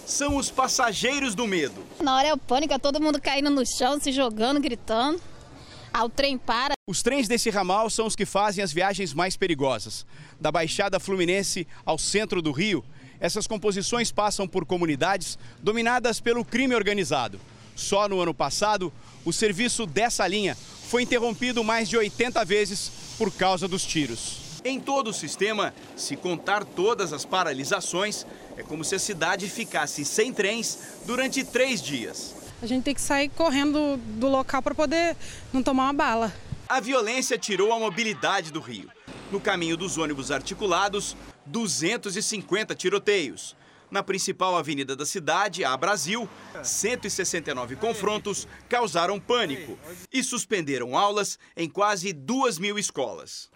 São 0.07 0.37
os 0.37 0.49
passageiros 0.49 1.35
do 1.35 1.45
medo. 1.45 1.83
Na 2.01 2.15
hora 2.15 2.29
é 2.29 2.33
o 2.33 2.37
pânico, 2.37 2.73
é 2.73 2.79
todo 2.79 3.01
mundo 3.01 3.21
caindo 3.21 3.49
no 3.49 3.65
chão, 3.65 3.99
se 3.99 4.11
jogando, 4.11 4.59
gritando. 4.59 5.21
Ah, 5.93 6.05
o 6.05 6.09
trem 6.09 6.37
para. 6.37 6.73
Os 6.89 7.03
trens 7.03 7.27
desse 7.27 7.49
ramal 7.49 7.89
são 7.89 8.07
os 8.07 8.15
que 8.15 8.25
fazem 8.25 8.63
as 8.63 8.71
viagens 8.71 9.13
mais 9.13 9.35
perigosas. 9.35 10.05
Da 10.39 10.49
Baixada 10.49 10.99
Fluminense 10.99 11.67
ao 11.85 11.97
centro 11.97 12.41
do 12.41 12.53
Rio, 12.53 12.83
essas 13.19 13.47
composições 13.47 14.09
passam 14.11 14.47
por 14.47 14.65
comunidades 14.65 15.37
dominadas 15.61 16.21
pelo 16.21 16.45
crime 16.45 16.73
organizado. 16.73 17.39
Só 17.75 18.07
no 18.07 18.21
ano 18.21 18.33
passado, 18.33 18.93
o 19.25 19.33
serviço 19.33 19.85
dessa 19.85 20.25
linha 20.25 20.55
foi 20.55 21.03
interrompido 21.03 21.63
mais 21.63 21.89
de 21.89 21.97
80 21.97 22.45
vezes 22.45 22.91
por 23.17 23.31
causa 23.31 23.67
dos 23.67 23.83
tiros. 23.83 24.47
Em 24.63 24.79
todo 24.79 25.09
o 25.09 25.13
sistema, 25.13 25.73
se 25.95 26.15
contar 26.15 26.65
todas 26.65 27.13
as 27.13 27.23
paralisações, 27.23 28.25
é 28.57 28.63
como 28.63 28.83
se 28.83 28.95
a 28.95 28.99
cidade 28.99 29.47
ficasse 29.47 30.03
sem 30.03 30.33
trens 30.33 30.79
durante 31.05 31.43
três 31.43 31.81
dias. 31.81 32.35
A 32.61 32.65
gente 32.65 32.83
tem 32.83 32.95
que 32.95 33.01
sair 33.01 33.29
correndo 33.29 33.97
do 33.97 34.27
local 34.27 34.63
para 34.63 34.73
poder 34.73 35.15
não 35.53 35.61
tomar 35.61 35.83
uma 35.83 35.93
bala. 35.93 36.33
A 36.67 36.79
violência 36.79 37.37
tirou 37.37 37.71
a 37.71 37.79
mobilidade 37.79 38.51
do 38.51 38.59
Rio. 38.59 38.89
No 39.31 39.39
caminho 39.39 39.77
dos 39.77 39.97
ônibus 39.97 40.31
articulados, 40.31 41.15
250 41.45 42.73
tiroteios. 42.73 43.55
Na 43.89 44.03
principal 44.03 44.57
avenida 44.57 44.95
da 44.95 45.05
cidade, 45.05 45.63
a 45.63 45.77
Brasil, 45.77 46.27
169 46.61 47.77
confrontos 47.77 48.47
causaram 48.67 49.17
pânico 49.19 49.77
e 50.11 50.21
suspenderam 50.21 50.97
aulas 50.97 51.39
em 51.55 51.69
quase 51.69 52.11
duas 52.11 52.57
mil 52.57 52.77
escolas. 52.77 53.49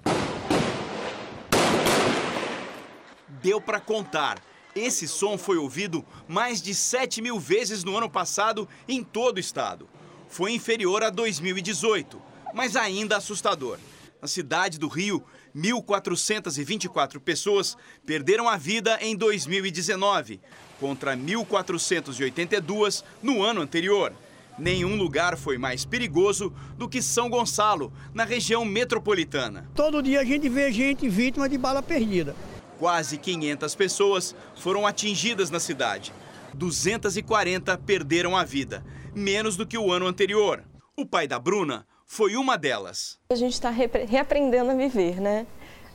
Deu 3.41 3.59
para 3.59 3.81
contar. 3.81 4.41
Esse 4.75 5.05
som 5.05 5.37
foi 5.37 5.57
ouvido 5.57 6.05
mais 6.27 6.61
de 6.61 6.73
7 6.73 7.21
mil 7.21 7.37
vezes 7.37 7.83
no 7.83 7.97
ano 7.97 8.09
passado 8.09 8.67
em 8.87 9.03
todo 9.03 9.35
o 9.37 9.39
estado. 9.39 9.87
Foi 10.29 10.53
inferior 10.53 11.03
a 11.03 11.09
2018, 11.09 12.21
mas 12.53 12.77
ainda 12.77 13.17
assustador. 13.17 13.77
Na 14.21 14.29
cidade 14.29 14.79
do 14.79 14.87
Rio, 14.87 15.21
1.424 15.53 17.19
pessoas 17.19 17.75
perderam 18.05 18.47
a 18.47 18.55
vida 18.55 18.97
em 19.01 19.13
2019, 19.13 20.39
contra 20.79 21.17
1.482 21.17 23.03
no 23.21 23.43
ano 23.43 23.61
anterior. 23.61 24.13
Nenhum 24.57 24.95
lugar 24.95 25.37
foi 25.37 25.57
mais 25.57 25.83
perigoso 25.83 26.53
do 26.77 26.87
que 26.87 27.01
São 27.01 27.29
Gonçalo, 27.29 27.91
na 28.13 28.23
região 28.23 28.63
metropolitana. 28.63 29.69
Todo 29.75 30.01
dia 30.01 30.21
a 30.21 30.25
gente 30.25 30.47
vê 30.47 30.71
gente 30.71 31.09
vítima 31.09 31.49
de 31.49 31.57
bala 31.57 31.81
perdida. 31.81 32.33
Quase 32.81 33.19
500 33.19 33.75
pessoas 33.75 34.35
foram 34.55 34.87
atingidas 34.87 35.51
na 35.51 35.59
cidade. 35.59 36.11
240 36.55 37.77
perderam 37.77 38.35
a 38.35 38.43
vida, 38.43 38.83
menos 39.13 39.55
do 39.55 39.67
que 39.67 39.77
o 39.77 39.91
ano 39.91 40.07
anterior. 40.07 40.63
O 40.97 41.05
pai 41.05 41.27
da 41.27 41.37
Bruna 41.37 41.85
foi 42.07 42.35
uma 42.35 42.57
delas. 42.57 43.19
A 43.31 43.35
gente 43.35 43.53
está 43.53 43.69
reaprendendo 43.69 44.71
a 44.71 44.73
viver, 44.73 45.21
né? 45.21 45.45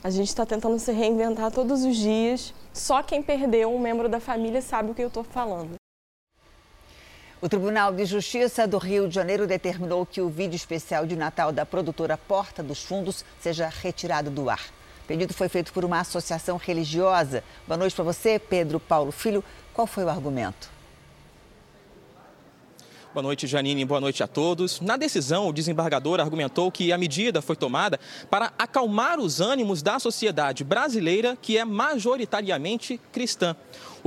A 0.01 0.09
gente 0.09 0.29
está 0.29 0.45
tentando 0.45 0.79
se 0.79 0.93
reinventar 0.93 1.51
todos 1.51 1.83
os 1.83 1.97
dias. 1.97 2.53
Só 2.71 3.03
quem 3.03 3.21
perdeu 3.21 3.69
um 3.69 3.79
membro 3.79 4.07
da 4.07 4.21
família 4.21 4.61
sabe 4.61 4.91
o 4.91 4.95
que 4.95 5.03
eu 5.03 5.09
estou 5.09 5.25
falando. 5.25 5.75
O 7.41 7.49
Tribunal 7.49 7.91
de 7.91 8.05
Justiça 8.05 8.65
do 8.65 8.77
Rio 8.77 9.09
de 9.09 9.15
Janeiro 9.15 9.45
determinou 9.45 10.05
que 10.05 10.21
o 10.21 10.29
vídeo 10.29 10.55
especial 10.55 11.05
de 11.05 11.17
Natal 11.17 11.51
da 11.51 11.65
produtora 11.65 12.17
Porta 12.17 12.63
dos 12.63 12.81
Fundos 12.81 13.25
seja 13.41 13.67
retirado 13.67 14.31
do 14.31 14.49
ar. 14.49 14.61
O 15.07 15.15
pedido 15.15 15.33
foi 15.33 15.47
feito 15.47 15.71
por 15.71 15.85
uma 15.85 16.01
associação 16.01 16.57
religiosa. 16.57 17.41
Boa 17.65 17.77
noite 17.77 17.95
para 17.95 18.03
você, 18.03 18.37
Pedro 18.37 18.77
Paulo 18.77 19.09
Filho. 19.09 19.41
Qual 19.73 19.87
foi 19.87 20.03
o 20.03 20.09
argumento? 20.09 20.69
Boa 23.13 23.23
noite, 23.23 23.47
Janine. 23.47 23.85
Boa 23.85 24.01
noite 24.01 24.21
a 24.21 24.27
todos. 24.27 24.81
Na 24.81 24.97
decisão, 24.97 25.47
o 25.47 25.53
desembargador 25.53 26.19
argumentou 26.19 26.69
que 26.69 26.91
a 26.91 26.97
medida 26.97 27.41
foi 27.41 27.55
tomada 27.55 27.97
para 28.29 28.51
acalmar 28.59 29.17
os 29.17 29.39
ânimos 29.39 29.81
da 29.81 29.97
sociedade 29.97 30.65
brasileira, 30.65 31.37
que 31.41 31.57
é 31.57 31.63
majoritariamente 31.63 32.99
cristã. 33.13 33.55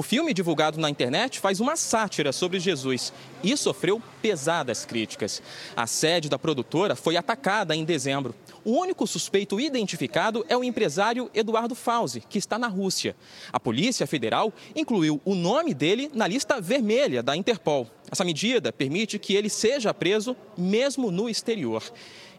O 0.01 0.03
filme, 0.03 0.33
divulgado 0.33 0.81
na 0.81 0.89
internet, 0.89 1.39
faz 1.39 1.61
uma 1.61 1.77
sátira 1.77 2.33
sobre 2.33 2.59
Jesus 2.59 3.13
e 3.45 3.55
sofreu 3.55 4.03
pesadas 4.23 4.87
críticas. 4.87 5.43
A 5.77 5.87
sede 5.87 6.27
da 6.27 6.39
produtora 6.39 6.97
foi 6.97 7.19
atacada 7.19 7.77
em 7.77 7.85
dezembro. 7.85 8.35
O 8.65 8.81
único 8.81 9.07
suspeito 9.07 9.61
identificado 9.61 10.43
é 10.49 10.57
o 10.57 10.65
empresário 10.65 11.31
Eduardo 11.35 11.75
Fauzi, 11.75 12.23
que 12.27 12.39
está 12.39 12.59
na 12.59 12.67
Rússia. 12.67 13.15
A 13.53 13.61
Polícia 13.61 14.07
Federal 14.07 14.55
incluiu 14.75 15.21
o 15.23 15.35
nome 15.35 15.75
dele 15.75 16.11
na 16.15 16.27
lista 16.27 16.63
vermelha 16.63 17.23
da 17.23 17.37
Interpol. 17.37 17.87
Essa 18.11 18.25
medida 18.25 18.73
permite 18.73 19.19
que 19.19 19.35
ele 19.35 19.51
seja 19.51 19.93
preso 19.93 20.35
mesmo 20.57 21.11
no 21.11 21.29
exterior. 21.29 21.83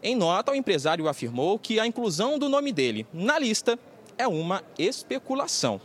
Em 0.02 0.16
nota, 0.16 0.50
o 0.50 0.56
empresário 0.56 1.06
afirmou 1.06 1.60
que 1.60 1.78
a 1.78 1.86
inclusão 1.86 2.40
do 2.40 2.48
nome 2.48 2.72
dele 2.72 3.06
na 3.14 3.38
lista 3.38 3.78
é 4.18 4.26
uma 4.26 4.64
especulação. 4.76 5.80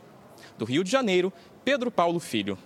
Do 0.58 0.66
Rio 0.66 0.84
de 0.84 0.90
Janeiro, 0.90 1.32
Pedro 1.68 1.92
Paulo 1.92 2.18
Filho. 2.18 2.58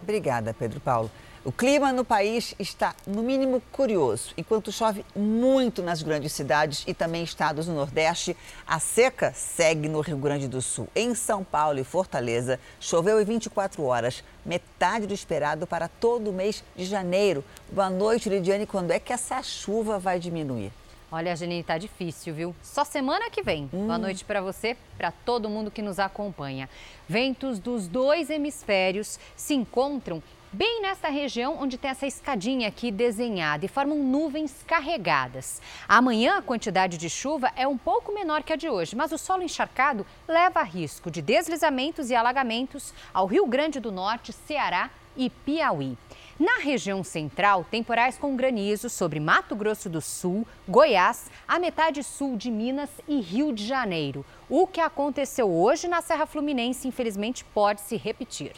Obrigada, 0.00 0.54
Pedro 0.56 0.78
Paulo. 0.78 1.10
O 1.44 1.50
clima 1.50 1.92
no 1.92 2.04
país 2.04 2.54
está, 2.56 2.94
no 3.04 3.20
mínimo, 3.20 3.60
curioso. 3.72 4.32
Enquanto 4.36 4.70
chove 4.70 5.04
muito 5.12 5.82
nas 5.82 6.04
grandes 6.04 6.32
cidades 6.32 6.84
e 6.86 6.94
também 6.94 7.24
estados 7.24 7.66
do 7.66 7.72
Nordeste, 7.72 8.36
a 8.64 8.78
seca 8.78 9.32
segue 9.32 9.88
no 9.88 10.00
Rio 10.00 10.18
Grande 10.18 10.46
do 10.46 10.62
Sul. 10.62 10.86
Em 10.94 11.16
São 11.16 11.42
Paulo 11.42 11.80
e 11.80 11.84
Fortaleza, 11.84 12.60
choveu 12.78 13.20
em 13.20 13.24
24 13.24 13.82
horas, 13.82 14.22
metade 14.46 15.04
do 15.04 15.12
esperado 15.12 15.66
para 15.66 15.88
todo 15.88 16.30
o 16.30 16.32
mês 16.32 16.62
de 16.76 16.84
janeiro. 16.84 17.42
Boa 17.72 17.90
noite, 17.90 18.28
Lidiane. 18.28 18.68
Quando 18.68 18.92
é 18.92 19.00
que 19.00 19.12
essa 19.12 19.42
chuva 19.42 19.98
vai 19.98 20.20
diminuir? 20.20 20.70
Olha, 21.14 21.36
Janine, 21.36 21.62
tá 21.62 21.76
difícil, 21.76 22.32
viu? 22.32 22.56
Só 22.62 22.86
semana 22.86 23.28
que 23.28 23.42
vem. 23.42 23.64
Hum. 23.64 23.86
Boa 23.86 23.98
noite 23.98 24.24
para 24.24 24.40
você, 24.40 24.74
para 24.96 25.10
todo 25.10 25.46
mundo 25.46 25.70
que 25.70 25.82
nos 25.82 25.98
acompanha. 25.98 26.70
Ventos 27.06 27.58
dos 27.58 27.86
dois 27.86 28.30
hemisférios 28.30 29.20
se 29.36 29.52
encontram 29.52 30.22
bem 30.50 30.80
nessa 30.80 31.10
região 31.10 31.58
onde 31.60 31.76
tem 31.76 31.90
essa 31.90 32.06
escadinha 32.06 32.66
aqui 32.66 32.90
desenhada 32.90 33.66
e 33.66 33.68
formam 33.68 33.98
nuvens 33.98 34.64
carregadas. 34.66 35.60
Amanhã 35.86 36.38
a 36.38 36.42
quantidade 36.42 36.96
de 36.96 37.10
chuva 37.10 37.52
é 37.56 37.68
um 37.68 37.76
pouco 37.76 38.10
menor 38.14 38.42
que 38.42 38.54
a 38.54 38.56
de 38.56 38.70
hoje, 38.70 38.96
mas 38.96 39.12
o 39.12 39.18
solo 39.18 39.42
encharcado 39.42 40.06
leva 40.26 40.60
a 40.60 40.64
risco 40.64 41.10
de 41.10 41.20
deslizamentos 41.20 42.08
e 42.08 42.14
alagamentos 42.14 42.94
ao 43.12 43.26
Rio 43.26 43.46
Grande 43.46 43.78
do 43.78 43.92
Norte, 43.92 44.32
Ceará 44.32 44.88
e 45.14 45.28
Piauí. 45.28 45.98
Na 46.40 46.58
região 46.60 47.04
central, 47.04 47.64
temporais 47.70 48.16
com 48.16 48.34
granizo 48.34 48.88
sobre 48.88 49.20
Mato 49.20 49.54
Grosso 49.54 49.90
do 49.90 50.00
Sul, 50.00 50.46
Goiás, 50.66 51.30
a 51.46 51.58
metade 51.58 52.02
sul 52.02 52.38
de 52.38 52.50
Minas 52.50 52.88
e 53.06 53.20
Rio 53.20 53.52
de 53.52 53.66
Janeiro. 53.66 54.24
O 54.48 54.66
que 54.66 54.80
aconteceu 54.80 55.50
hoje 55.52 55.86
na 55.86 56.00
Serra 56.00 56.24
Fluminense, 56.24 56.88
infelizmente, 56.88 57.44
pode 57.44 57.82
se 57.82 57.96
repetir. 57.96 58.52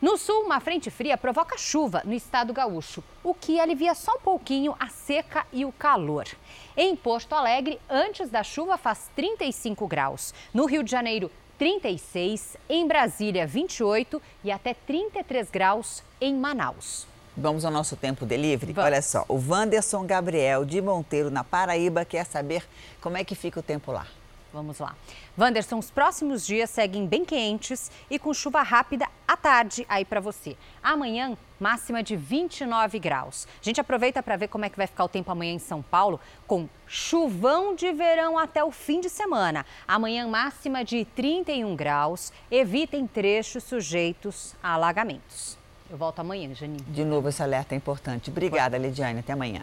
No 0.00 0.16
sul, 0.16 0.44
uma 0.44 0.60
frente 0.60 0.90
fria 0.90 1.18
provoca 1.18 1.58
chuva 1.58 2.00
no 2.06 2.14
estado 2.14 2.54
gaúcho, 2.54 3.04
o 3.22 3.34
que 3.34 3.60
alivia 3.60 3.94
só 3.94 4.14
um 4.14 4.20
pouquinho 4.20 4.74
a 4.80 4.88
seca 4.88 5.46
e 5.52 5.66
o 5.66 5.72
calor. 5.72 6.26
Em 6.74 6.96
Porto 6.96 7.34
Alegre, 7.34 7.78
antes 7.88 8.30
da 8.30 8.42
chuva, 8.42 8.78
faz 8.78 9.10
35 9.14 9.86
graus. 9.86 10.32
No 10.54 10.64
Rio 10.64 10.82
de 10.82 10.90
Janeiro, 10.90 11.30
36, 11.60 12.56
em 12.70 12.88
Brasília, 12.88 13.46
28 13.46 14.22
e 14.42 14.50
até 14.50 14.72
33 14.72 15.50
graus 15.50 16.02
em 16.18 16.34
Manaus. 16.34 17.06
Vamos 17.36 17.66
ao 17.66 17.70
nosso 17.70 17.96
tempo 17.96 18.24
delivery? 18.24 18.72
Vamos. 18.72 18.86
Olha 18.86 19.02
só, 19.02 19.26
o 19.28 19.38
Wanderson 19.46 20.06
Gabriel 20.06 20.64
de 20.64 20.80
Monteiro, 20.80 21.30
na 21.30 21.44
Paraíba, 21.44 22.02
quer 22.02 22.24
saber 22.24 22.66
como 22.98 23.18
é 23.18 23.24
que 23.24 23.34
fica 23.34 23.60
o 23.60 23.62
tempo 23.62 23.92
lá. 23.92 24.06
Vamos 24.52 24.78
lá. 24.78 24.96
Wanderson, 25.38 25.78
os 25.78 25.90
próximos 25.90 26.44
dias 26.44 26.70
seguem 26.70 27.06
bem 27.06 27.24
quentes 27.24 27.90
e 28.10 28.18
com 28.18 28.34
chuva 28.34 28.62
rápida 28.62 29.06
à 29.26 29.36
tarde 29.36 29.86
aí 29.88 30.04
para 30.04 30.20
você. 30.20 30.56
Amanhã, 30.82 31.36
máxima 31.58 32.02
de 32.02 32.16
29 32.16 32.98
graus. 32.98 33.46
A 33.60 33.64
gente 33.64 33.80
aproveita 33.80 34.22
para 34.22 34.36
ver 34.36 34.48
como 34.48 34.64
é 34.64 34.68
que 34.68 34.76
vai 34.76 34.86
ficar 34.86 35.04
o 35.04 35.08
tempo 35.08 35.30
amanhã 35.30 35.52
em 35.52 35.58
São 35.58 35.82
Paulo, 35.82 36.18
com 36.46 36.68
chuvão 36.86 37.74
de 37.74 37.92
verão 37.92 38.36
até 38.36 38.64
o 38.64 38.72
fim 38.72 39.00
de 39.00 39.08
semana. 39.08 39.64
Amanhã, 39.86 40.26
máxima 40.26 40.84
de 40.84 41.04
31 41.04 41.76
graus. 41.76 42.32
Evitem 42.50 43.06
trechos 43.06 43.62
sujeitos 43.64 44.54
a 44.62 44.74
alagamentos. 44.74 45.56
Eu 45.88 45.96
volto 45.96 46.20
amanhã, 46.20 46.54
Janine. 46.54 46.80
De 46.88 47.04
novo, 47.04 47.28
esse 47.28 47.42
alerta 47.42 47.74
é 47.74 47.76
importante. 47.76 48.30
Obrigada, 48.30 48.78
Lidiane. 48.78 49.20
Até 49.20 49.32
amanhã. 49.32 49.62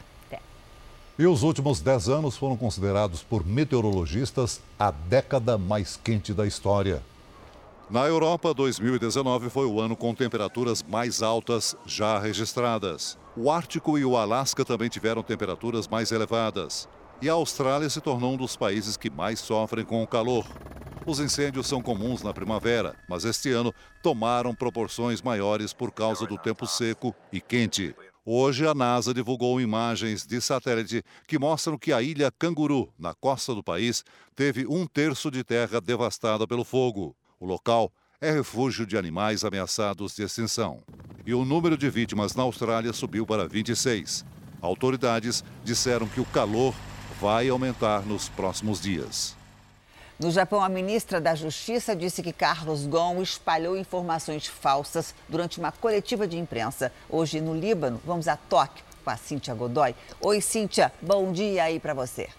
E 1.20 1.26
os 1.26 1.42
últimos 1.42 1.82
10 1.82 2.10
anos 2.10 2.38
foram 2.38 2.56
considerados 2.56 3.24
por 3.24 3.44
meteorologistas 3.44 4.62
a 4.78 4.92
década 4.92 5.58
mais 5.58 5.98
quente 5.98 6.32
da 6.32 6.46
história. 6.46 7.02
Na 7.90 8.06
Europa, 8.06 8.54
2019 8.54 9.50
foi 9.50 9.66
o 9.66 9.82
ano 9.82 9.96
com 9.96 10.14
temperaturas 10.14 10.84
mais 10.84 11.24
altas 11.24 11.76
já 11.88 12.20
registradas. 12.20 13.18
O 13.36 13.50
Ártico 13.50 13.98
e 13.98 14.06
o 14.06 14.16
Alasca 14.16 14.64
também 14.64 14.90
tiveram 14.90 15.24
temperaturas 15.24 15.88
mais 15.88 16.12
elevadas. 16.12 16.88
E 17.20 17.28
a 17.28 17.34
Austrália 17.34 17.90
se 17.90 18.00
tornou 18.00 18.34
um 18.34 18.38
dos 18.38 18.56
países 18.56 18.96
que 18.96 19.10
mais 19.10 19.40
sofrem 19.40 19.84
com 19.84 20.04
o 20.04 20.08
calor. 20.08 20.46
Os 21.04 21.20
incêndios 21.20 21.66
são 21.66 21.82
comuns 21.82 22.22
na 22.22 22.32
primavera, 22.32 22.94
mas 23.10 23.26
este 23.26 23.50
ano 23.50 23.74
tomaram 24.04 24.54
proporções 24.54 25.20
maiores 25.22 25.74
por 25.74 25.92
causa 25.92 26.28
do 26.28 26.38
tempo 26.38 26.68
seco 26.68 27.16
e 27.34 27.42
quente. 27.42 27.96
Hoje, 28.30 28.68
a 28.68 28.74
NASA 28.74 29.14
divulgou 29.14 29.62
imagens 29.62 30.28
de 30.28 30.42
satélite 30.42 31.02
que 31.26 31.40
mostram 31.40 31.78
que 31.78 31.94
a 31.94 32.02
ilha 32.02 32.30
Canguru, 32.30 32.94
na 33.00 33.14
costa 33.14 33.56
do 33.56 33.64
país, 33.64 34.04
teve 34.36 34.68
um 34.68 34.86
terço 34.86 35.32
de 35.32 35.46
terra 35.46 35.80
devastada 35.80 36.46
pelo 36.46 36.66
fogo. 36.66 37.16
O 37.40 37.46
local 37.46 37.90
é 38.20 38.30
refúgio 38.30 38.86
de 38.86 38.98
animais 38.98 39.46
ameaçados 39.46 40.14
de 40.14 40.24
extinção. 40.24 40.84
E 41.26 41.34
o 41.34 41.46
número 41.46 41.78
de 41.78 41.90
vítimas 41.90 42.36
na 42.36 42.44
Austrália 42.44 42.92
subiu 42.92 43.26
para 43.26 43.48
26. 43.48 44.26
Autoridades 44.60 45.42
disseram 45.64 46.06
que 46.06 46.20
o 46.20 46.26
calor 46.26 46.76
vai 47.22 47.48
aumentar 47.48 48.06
nos 48.06 48.28
próximos 48.28 48.82
dias. 48.82 49.37
No 50.20 50.32
Japão, 50.32 50.64
a 50.64 50.70
ministra 50.70 51.22
da 51.22 51.36
Justiça 51.36 51.96
disse 51.96 52.24
que 52.24 52.34
Carlos 52.34 52.88
Ghosn 52.88 53.22
espalhou 53.22 53.78
informações 53.78 54.48
falsas 54.48 55.14
durante 55.30 55.60
uma 55.60 55.72
coletiva 55.72 56.28
de 56.28 56.40
imprensa. 56.40 56.92
Hoje, 57.08 57.40
no 57.40 57.54
Líbano, 57.54 58.02
vamos 58.04 58.28
a 58.28 58.36
Tóquio 58.36 58.84
com 59.04 59.12
a 59.12 59.16
Cíntia 59.16 59.54
Godoy. 59.54 59.94
Oi, 60.20 60.42
Cíntia, 60.42 60.92
bom 61.00 61.32
dia 61.32 61.66
aí 61.66 61.80
para 61.80 61.94
você. 61.94 62.30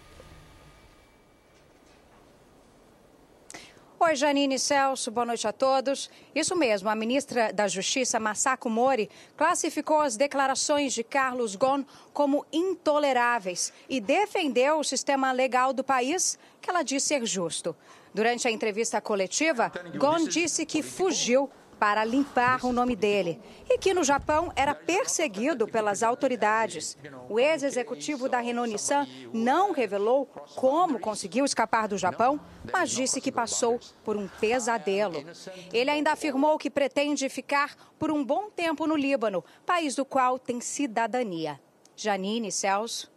Oi, 4.01 4.15
Janine 4.15 4.61
Celso, 4.61 5.11
boa 5.11 5.27
noite 5.27 5.47
a 5.49 5.53
todos. 5.53 6.09
Isso 6.33 6.55
mesmo, 6.55 6.89
a 6.89 6.95
ministra 6.95 7.53
da 7.53 7.67
Justiça, 7.67 8.21
Masako 8.21 8.71
Mori, 8.71 9.11
classificou 9.37 10.01
as 10.01 10.17
declarações 10.17 10.93
de 10.93 11.03
Carlos 11.03 11.57
Ghosn 11.57 11.85
como 12.13 12.47
intoleráveis 12.53 13.73
e 13.89 14.01
defendeu 14.01 14.79
o 14.79 14.85
sistema 14.85 15.33
legal 15.33 15.73
do 15.73 15.83
país, 15.83 16.39
que 16.61 16.71
ela 16.71 16.83
disse 16.83 17.09
ser 17.09 17.25
justo. 17.27 17.75
Durante 18.13 18.49
a 18.49 18.51
entrevista 18.51 19.01
coletiva, 19.01 19.71
Ghosn 19.95 20.29
disse 20.29 20.65
que 20.67 20.83
fugiu 20.83 21.51
para 21.79 22.05
limpar 22.05 22.65
o 22.67 22.73
nome 22.73 22.97
dele 22.97 23.41
e 23.71 23.79
que 23.79 23.95
no 23.95 24.03
Japão 24.03 24.53
era 24.57 24.75
perseguido 24.75 25.67
pelas 25.69 26.03
autoridades. 26.03 26.97
O 27.29 27.39
ex-executivo 27.39 28.29
da 28.29 28.41
Renault-Nissan 28.41 29.07
não 29.33 29.73
revelou 29.73 30.27
como 30.57 30.99
conseguiu 30.99 31.45
escapar 31.45 31.87
do 31.87 31.97
Japão, 31.97 32.41
mas 32.73 32.91
disse 32.91 33.21
que 33.21 33.31
passou 33.31 33.79
por 34.05 34.17
um 34.17 34.27
pesadelo. 34.27 35.25
Ele 35.73 35.91
ainda 35.91 36.13
afirmou 36.13 36.59
que 36.59 36.71
pretende 36.71 37.29
ficar 37.29 37.77
por 37.99 38.11
um 38.11 38.25
bom 38.25 38.51
tempo 38.51 38.87
no 38.87 38.97
Líbano, 38.97 39.45
país 39.65 39.95
do 39.95 40.05
qual 40.05 40.39
tem 40.39 40.61
cidadania. 40.61 41.61
Janine 41.97 42.51
Celso. 42.51 43.11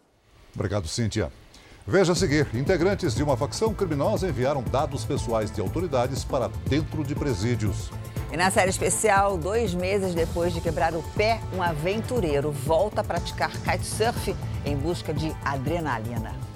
Obrigado, 0.53 0.87
Cíntia. 0.87 1.31
Veja 1.87 2.13
a 2.13 2.15
seguir: 2.15 2.47
integrantes 2.53 3.15
de 3.15 3.23
uma 3.23 3.35
facção 3.35 3.73
criminosa 3.73 4.29
enviaram 4.29 4.63
dados 4.63 5.03
pessoais 5.03 5.51
de 5.51 5.61
autoridades 5.61 6.23
para 6.23 6.49
dentro 6.67 7.03
de 7.03 7.15
presídios. 7.15 7.89
E 8.31 8.37
na 8.37 8.49
série 8.49 8.69
especial, 8.69 9.37
dois 9.37 9.73
meses 9.73 10.13
depois 10.13 10.53
de 10.53 10.61
quebrar 10.61 10.93
o 10.93 11.03
pé, 11.15 11.41
um 11.53 11.61
aventureiro 11.61 12.51
volta 12.51 13.01
a 13.01 13.03
praticar 13.03 13.51
kitesurf 13.51 14.33
em 14.63 14.77
busca 14.77 15.13
de 15.13 15.35
adrenalina. 15.43 16.50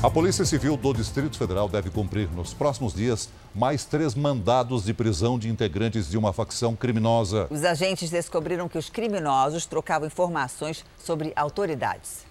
A 0.00 0.08
Polícia 0.08 0.44
Civil 0.44 0.76
do 0.76 0.94
Distrito 0.94 1.36
Federal 1.36 1.68
deve 1.68 1.90
cumprir 1.90 2.30
nos 2.30 2.54
próximos 2.54 2.94
dias 2.94 3.28
mais 3.52 3.84
três 3.84 4.14
mandados 4.14 4.84
de 4.84 4.94
prisão 4.94 5.36
de 5.36 5.48
integrantes 5.48 6.08
de 6.08 6.16
uma 6.16 6.32
facção 6.32 6.76
criminosa. 6.76 7.48
Os 7.50 7.64
agentes 7.64 8.08
descobriram 8.08 8.68
que 8.68 8.78
os 8.78 8.88
criminosos 8.88 9.66
trocavam 9.66 10.06
informações 10.06 10.84
sobre 11.00 11.32
autoridades. 11.34 12.24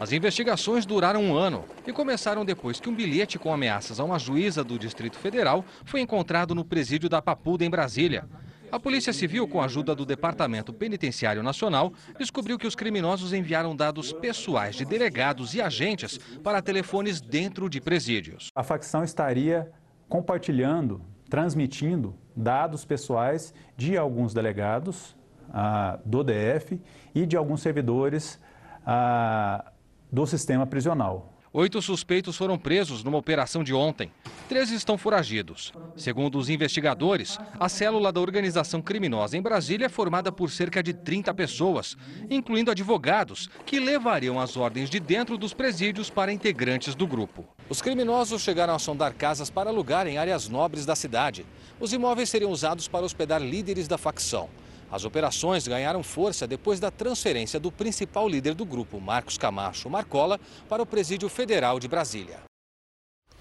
As 0.00 0.10
investigações 0.10 0.84
duraram 0.84 1.22
um 1.22 1.36
ano 1.36 1.64
e 1.86 1.92
começaram 1.92 2.44
depois 2.44 2.80
que 2.80 2.88
um 2.88 2.94
bilhete 2.96 3.38
com 3.38 3.54
ameaças 3.54 4.00
a 4.00 4.04
uma 4.04 4.18
juíza 4.18 4.64
do 4.64 4.76
Distrito 4.76 5.16
Federal 5.16 5.64
foi 5.84 6.00
encontrado 6.00 6.52
no 6.52 6.64
presídio 6.64 7.08
da 7.08 7.22
Papuda, 7.22 7.64
em 7.64 7.70
Brasília. 7.70 8.24
A 8.72 8.80
Polícia 8.80 9.12
Civil, 9.12 9.46
com 9.46 9.60
a 9.60 9.66
ajuda 9.66 9.94
do 9.94 10.06
Departamento 10.06 10.72
Penitenciário 10.72 11.42
Nacional, 11.42 11.92
descobriu 12.18 12.58
que 12.58 12.66
os 12.66 12.74
criminosos 12.74 13.34
enviaram 13.34 13.76
dados 13.76 14.14
pessoais 14.14 14.76
de 14.76 14.86
delegados 14.86 15.52
e 15.52 15.60
agentes 15.60 16.16
para 16.42 16.62
telefones 16.62 17.20
dentro 17.20 17.68
de 17.68 17.82
presídios. 17.82 18.48
A 18.54 18.62
facção 18.62 19.04
estaria 19.04 19.70
compartilhando, 20.08 21.02
transmitindo 21.28 22.14
dados 22.34 22.82
pessoais 22.82 23.52
de 23.76 23.98
alguns 23.98 24.32
delegados 24.32 25.14
ah, 25.52 25.98
do 26.02 26.24
DF 26.24 26.80
e 27.14 27.26
de 27.26 27.36
alguns 27.36 27.60
servidores 27.60 28.40
ah, 28.86 29.70
do 30.10 30.26
sistema 30.26 30.66
prisional. 30.66 31.31
Oito 31.54 31.82
suspeitos 31.82 32.34
foram 32.34 32.58
presos 32.58 33.04
numa 33.04 33.18
operação 33.18 33.62
de 33.62 33.74
ontem. 33.74 34.10
Três 34.48 34.70
estão 34.70 34.96
foragidos. 34.96 35.70
Segundo 35.94 36.38
os 36.38 36.48
investigadores, 36.48 37.38
a 37.60 37.68
célula 37.68 38.10
da 38.10 38.22
organização 38.22 38.80
criminosa 38.80 39.36
em 39.36 39.42
Brasília 39.42 39.84
é 39.84 39.88
formada 39.90 40.32
por 40.32 40.50
cerca 40.50 40.82
de 40.82 40.94
30 40.94 41.34
pessoas, 41.34 41.94
incluindo 42.30 42.70
advogados, 42.70 43.50
que 43.66 43.78
levariam 43.78 44.40
as 44.40 44.56
ordens 44.56 44.88
de 44.88 44.98
dentro 44.98 45.36
dos 45.36 45.52
presídios 45.52 46.08
para 46.08 46.32
integrantes 46.32 46.94
do 46.94 47.06
grupo. 47.06 47.46
Os 47.68 47.82
criminosos 47.82 48.40
chegaram 48.40 48.74
a 48.74 48.78
sondar 48.78 49.12
casas 49.12 49.50
para 49.50 49.68
alugar 49.68 50.06
em 50.06 50.16
áreas 50.16 50.48
nobres 50.48 50.86
da 50.86 50.96
cidade. 50.96 51.44
Os 51.78 51.92
imóveis 51.92 52.30
seriam 52.30 52.50
usados 52.50 52.88
para 52.88 53.04
hospedar 53.04 53.42
líderes 53.42 53.86
da 53.86 53.98
facção. 53.98 54.48
As 54.92 55.06
operações 55.06 55.66
ganharam 55.66 56.02
força 56.02 56.46
depois 56.46 56.78
da 56.78 56.90
transferência 56.90 57.58
do 57.58 57.72
principal 57.72 58.28
líder 58.28 58.54
do 58.54 58.66
grupo, 58.66 59.00
Marcos 59.00 59.38
Camacho 59.38 59.88
Marcola, 59.88 60.38
para 60.68 60.82
o 60.82 60.86
Presídio 60.86 61.30
Federal 61.30 61.80
de 61.80 61.88
Brasília. 61.88 62.40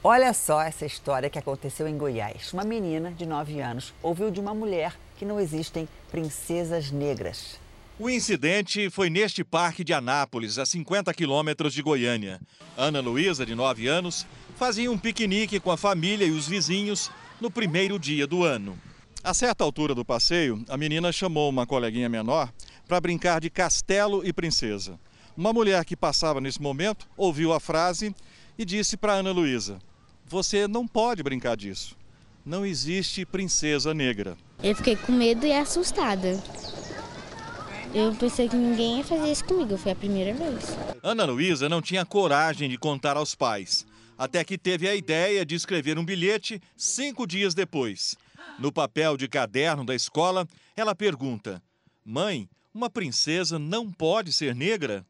Olha 0.02 0.34
só 0.34 0.62
essa 0.62 0.86
história 0.86 1.30
que 1.30 1.38
aconteceu 1.38 1.90
em 1.90 1.98
Goiás. 1.98 2.54
Uma 2.54 2.64
menina 2.64 3.12
de 3.12 3.26
9 3.26 3.60
anos 3.60 3.94
ouviu 4.02 4.32
de 4.32 4.40
uma 4.40 4.54
mulher 4.54 4.98
que 5.18 5.26
não 5.26 5.42
existem 5.42 5.90
princesas 6.10 6.90
negras. 6.90 7.60
O 8.00 8.10
incidente 8.10 8.90
foi 8.90 9.10
neste 9.10 9.44
parque 9.44 9.84
de 9.84 9.94
Anápolis, 9.94 10.58
a 10.58 10.66
50 10.66 11.14
quilômetros 11.14 11.74
de 11.74 11.82
Goiânia. 11.82 12.40
Ana 12.78 13.02
Luísa, 13.02 13.46
de 13.46 13.54
9 13.54 13.88
anos, 13.88 14.26
fazia 14.56 14.90
um 14.90 14.98
piquenique 14.98 15.60
com 15.60 15.70
a 15.70 15.78
família 15.78 16.26
e 16.26 16.32
os 16.32 16.48
vizinhos 16.48 17.12
no 17.42 17.52
primeiro 17.52 18.00
dia 18.00 18.26
do 18.26 18.44
ano. 18.46 18.80
A 19.24 19.36
certa 19.36 19.64
altura 19.64 19.94
do 19.94 20.04
passeio, 20.04 20.66
a 20.68 20.76
menina 20.76 21.12
chamou 21.12 21.48
uma 21.48 21.68
coleguinha 21.68 22.10
menor 22.10 22.52
para 22.88 23.00
brincar 23.00 23.40
de 23.40 23.52
castelo 23.52 24.26
e 24.26 24.34
princesa. 24.34 25.00
Uma 25.38 25.54
mulher 25.54 25.86
que 25.86 25.96
passava 25.96 26.42
nesse 26.42 26.60
momento 26.60 27.08
ouviu 27.16 27.54
a 27.54 27.60
frase 27.60 28.16
e 28.58 28.66
disse 28.66 28.98
para 28.98 29.14
Ana 29.14 29.32
Luísa: 29.32 29.78
Você 30.26 30.68
não 30.68 30.88
pode 30.88 31.22
brincar 31.22 31.56
disso. 31.56 31.96
Não 32.44 32.66
existe 32.66 33.24
princesa 33.24 33.94
negra. 33.94 34.36
Eu 34.64 34.76
fiquei 34.76 34.96
com 34.96 35.12
medo 35.12 35.46
e 35.46 35.54
assustada. 35.54 36.42
Eu 37.94 38.16
pensei 38.16 38.50
que 38.50 38.56
ninguém 38.56 38.98
ia 38.98 39.04
fazer 39.04 39.32
isso 39.32 39.46
comigo, 39.46 39.78
foi 39.78 39.92
a 39.92 39.96
primeira 39.96 40.34
vez. 40.34 40.76
Ana 41.04 41.26
Luísa 41.26 41.70
não 41.70 41.82
tinha 41.82 42.04
coragem 42.06 42.68
de 42.68 42.78
contar 42.78 43.18
aos 43.18 43.36
pais, 43.36 43.86
até 44.18 44.44
que 44.44 44.58
teve 44.58 44.90
a 44.90 44.96
ideia 44.96 45.46
de 45.46 45.54
escrever 45.54 46.00
um 46.00 46.06
bilhete 46.06 46.60
cinco 46.76 47.28
dias 47.28 47.54
depois. 47.54 48.16
No 48.60 48.72
papel 48.72 49.18
de 49.18 49.28
caderno 49.28 49.84
da 49.84 49.96
escola, 49.96 50.48
ela 50.76 50.94
pergunta: 50.94 51.62
Mãe, 52.06 52.48
uma 52.74 52.90
princesa 52.90 53.58
não 53.58 53.92
pode 53.92 54.32
ser 54.32 54.56
negra? 54.56 55.06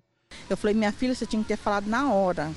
Eu 0.50 0.56
falei: 0.56 0.74
Minha 0.74 0.92
filha, 0.92 1.14
você 1.14 1.26
tinha 1.26 1.42
que 1.42 1.50
ter 1.50 1.58
falado 1.58 1.88
na 1.88 2.14
hora. 2.14 2.52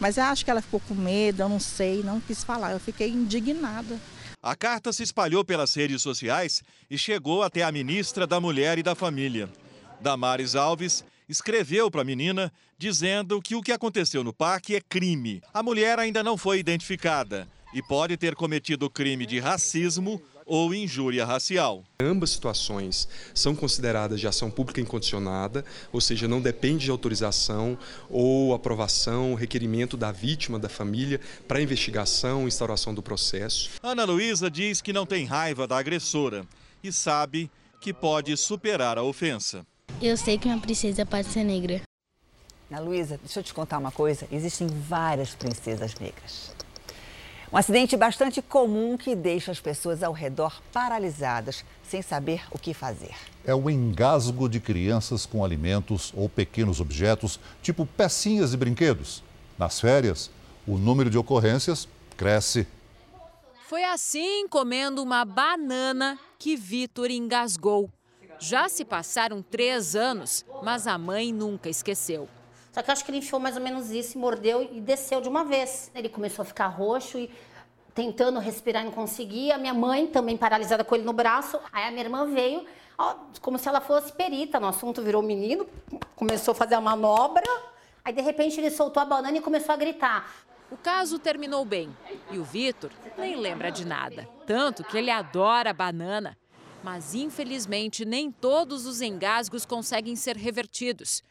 Mas 0.00 0.16
eu 0.16 0.24
acho 0.24 0.44
que 0.44 0.50
ela 0.50 0.62
ficou 0.62 0.80
com 0.80 0.94
medo, 0.94 1.42
eu 1.42 1.48
não 1.48 1.60
sei, 1.60 2.02
não 2.02 2.20
quis 2.20 2.42
falar. 2.42 2.72
Eu 2.72 2.80
fiquei 2.80 3.08
indignada. 3.10 4.00
A 4.42 4.54
carta 4.56 4.92
se 4.92 5.02
espalhou 5.02 5.44
pelas 5.44 5.74
redes 5.74 6.02
sociais 6.02 6.62
e 6.90 6.98
chegou 6.98 7.42
até 7.42 7.62
a 7.62 7.72
ministra 7.72 8.26
da 8.26 8.40
Mulher 8.40 8.78
e 8.78 8.82
da 8.82 8.94
Família. 8.94 9.48
Damares 10.00 10.54
Alves 10.54 11.04
escreveu 11.28 11.90
para 11.90 12.02
a 12.02 12.04
menina 12.04 12.52
dizendo 12.76 13.40
que 13.40 13.54
o 13.54 13.62
que 13.62 13.72
aconteceu 13.72 14.24
no 14.24 14.34
parque 14.34 14.74
é 14.74 14.80
crime. 14.80 15.40
A 15.52 15.62
mulher 15.62 15.98
ainda 15.98 16.22
não 16.22 16.36
foi 16.36 16.58
identificada 16.58 17.48
e 17.74 17.82
pode 17.82 18.16
ter 18.16 18.36
cometido 18.36 18.88
crime 18.88 19.26
de 19.26 19.40
racismo 19.40 20.22
ou 20.46 20.72
injúria 20.74 21.24
racial. 21.24 21.84
Ambas 22.00 22.30
situações 22.30 23.08
são 23.34 23.54
consideradas 23.54 24.20
de 24.20 24.28
ação 24.28 24.50
pública 24.50 24.80
incondicionada, 24.80 25.64
ou 25.92 26.00
seja, 26.00 26.28
não 26.28 26.40
depende 26.40 26.84
de 26.84 26.90
autorização 26.90 27.76
ou 28.08 28.54
aprovação, 28.54 29.34
requerimento 29.34 29.96
da 29.96 30.12
vítima, 30.12 30.58
da 30.58 30.68
família, 30.68 31.20
para 31.48 31.60
investigação, 31.60 32.46
instauração 32.46 32.94
do 32.94 33.02
processo. 33.02 33.70
Ana 33.82 34.04
Luísa 34.04 34.50
diz 34.50 34.80
que 34.80 34.92
não 34.92 35.06
tem 35.06 35.24
raiva 35.24 35.66
da 35.66 35.78
agressora 35.78 36.46
e 36.82 36.92
sabe 36.92 37.50
que 37.80 37.92
pode 37.92 38.36
superar 38.36 38.98
a 38.98 39.02
ofensa. 39.02 39.66
Eu 40.00 40.16
sei 40.16 40.38
que 40.38 40.48
uma 40.48 40.60
princesa 40.60 41.04
pode 41.04 41.28
ser 41.28 41.44
negra. 41.44 41.82
Ana 42.70 42.80
Luísa, 42.80 43.18
deixa 43.18 43.40
eu 43.40 43.44
te 43.44 43.54
contar 43.54 43.78
uma 43.78 43.92
coisa: 43.92 44.26
existem 44.30 44.66
várias 44.66 45.34
princesas 45.34 45.94
negras. 45.94 46.53
Um 47.54 47.56
acidente 47.56 47.96
bastante 47.96 48.42
comum 48.42 48.96
que 48.96 49.14
deixa 49.14 49.52
as 49.52 49.60
pessoas 49.60 50.02
ao 50.02 50.12
redor 50.12 50.60
paralisadas, 50.72 51.64
sem 51.88 52.02
saber 52.02 52.42
o 52.50 52.58
que 52.58 52.74
fazer. 52.74 53.14
É 53.44 53.54
o 53.54 53.70
engasgo 53.70 54.48
de 54.48 54.58
crianças 54.58 55.24
com 55.24 55.44
alimentos 55.44 56.12
ou 56.16 56.28
pequenos 56.28 56.80
objetos, 56.80 57.38
tipo 57.62 57.86
pecinhas 57.86 58.52
e 58.52 58.56
brinquedos. 58.56 59.22
Nas 59.56 59.78
férias, 59.78 60.32
o 60.66 60.76
número 60.76 61.08
de 61.08 61.16
ocorrências 61.16 61.86
cresce. 62.16 62.66
Foi 63.68 63.84
assim, 63.84 64.48
comendo 64.48 65.00
uma 65.00 65.24
banana, 65.24 66.18
que 66.40 66.56
Vitor 66.56 67.08
engasgou. 67.08 67.88
Já 68.40 68.68
se 68.68 68.84
passaram 68.84 69.40
três 69.40 69.94
anos, 69.94 70.44
mas 70.60 70.88
a 70.88 70.98
mãe 70.98 71.32
nunca 71.32 71.68
esqueceu. 71.68 72.28
Só 72.74 72.82
que 72.82 72.90
eu 72.90 72.92
acho 72.92 73.04
que 73.04 73.10
ele 73.12 73.18
enfiou 73.18 73.40
mais 73.40 73.56
ou 73.56 73.62
menos 73.62 73.92
isso 73.92 74.18
e 74.18 74.20
mordeu 74.20 74.60
e 74.60 74.80
desceu 74.80 75.20
de 75.20 75.28
uma 75.28 75.44
vez. 75.44 75.92
Ele 75.94 76.08
começou 76.08 76.42
a 76.42 76.44
ficar 76.44 76.66
roxo 76.66 77.16
e 77.16 77.30
tentando 77.94 78.40
respirar 78.40 78.82
não 78.82 78.90
conseguia. 78.90 79.56
Minha 79.56 79.72
mãe 79.72 80.08
também 80.08 80.36
paralisada 80.36 80.82
com 80.82 80.96
ele 80.96 81.04
no 81.04 81.12
braço. 81.12 81.60
Aí 81.72 81.84
a 81.84 81.92
minha 81.92 82.02
irmã 82.02 82.26
veio, 82.26 82.66
ó, 82.98 83.14
como 83.40 83.60
se 83.60 83.68
ela 83.68 83.80
fosse 83.80 84.12
perita 84.12 84.58
no 84.58 84.66
assunto, 84.66 85.00
virou 85.02 85.22
menino, 85.22 85.68
começou 86.16 86.50
a 86.50 86.54
fazer 86.56 86.74
a 86.74 86.80
manobra. 86.80 87.46
Aí 88.04 88.12
de 88.12 88.20
repente 88.20 88.58
ele 88.58 88.72
soltou 88.72 89.00
a 89.00 89.06
banana 89.06 89.38
e 89.38 89.40
começou 89.40 89.72
a 89.72 89.76
gritar. 89.76 90.28
O 90.68 90.76
caso 90.76 91.16
terminou 91.20 91.64
bem 91.64 91.96
e 92.32 92.38
o 92.38 92.42
Vitor 92.42 92.90
nem 93.16 93.36
lembra 93.36 93.70
de 93.70 93.86
nada. 93.86 94.28
Tanto 94.48 94.82
que 94.82 94.98
ele 94.98 95.12
adora 95.12 95.72
banana. 95.72 96.36
Mas 96.82 97.14
infelizmente 97.14 98.04
nem 98.04 98.32
todos 98.32 98.84
os 98.84 99.00
engasgos 99.00 99.64
conseguem 99.64 100.16
ser 100.16 100.36
revertidos. 100.36 101.22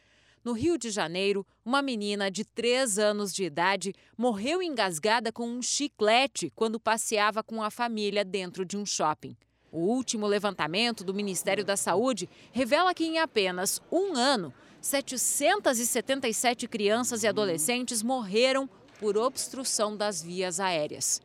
No 0.44 0.52
Rio 0.52 0.76
de 0.76 0.90
Janeiro, 0.90 1.46
uma 1.64 1.80
menina 1.80 2.30
de 2.30 2.44
3 2.44 2.98
anos 2.98 3.32
de 3.32 3.44
idade 3.44 3.94
morreu 4.14 4.62
engasgada 4.62 5.32
com 5.32 5.48
um 5.48 5.62
chiclete 5.62 6.52
quando 6.54 6.78
passeava 6.78 7.42
com 7.42 7.62
a 7.62 7.70
família 7.70 8.22
dentro 8.22 8.62
de 8.62 8.76
um 8.76 8.84
shopping. 8.84 9.34
O 9.72 9.78
último 9.78 10.26
levantamento 10.26 11.02
do 11.02 11.14
Ministério 11.14 11.64
da 11.64 11.78
Saúde 11.78 12.28
revela 12.52 12.92
que 12.92 13.06
em 13.06 13.18
apenas 13.18 13.80
um 13.90 14.14
ano, 14.14 14.52
777 14.82 16.68
crianças 16.68 17.22
e 17.22 17.26
adolescentes 17.26 18.02
morreram 18.02 18.68
por 19.00 19.16
obstrução 19.16 19.96
das 19.96 20.22
vias 20.22 20.60
aéreas. 20.60 21.22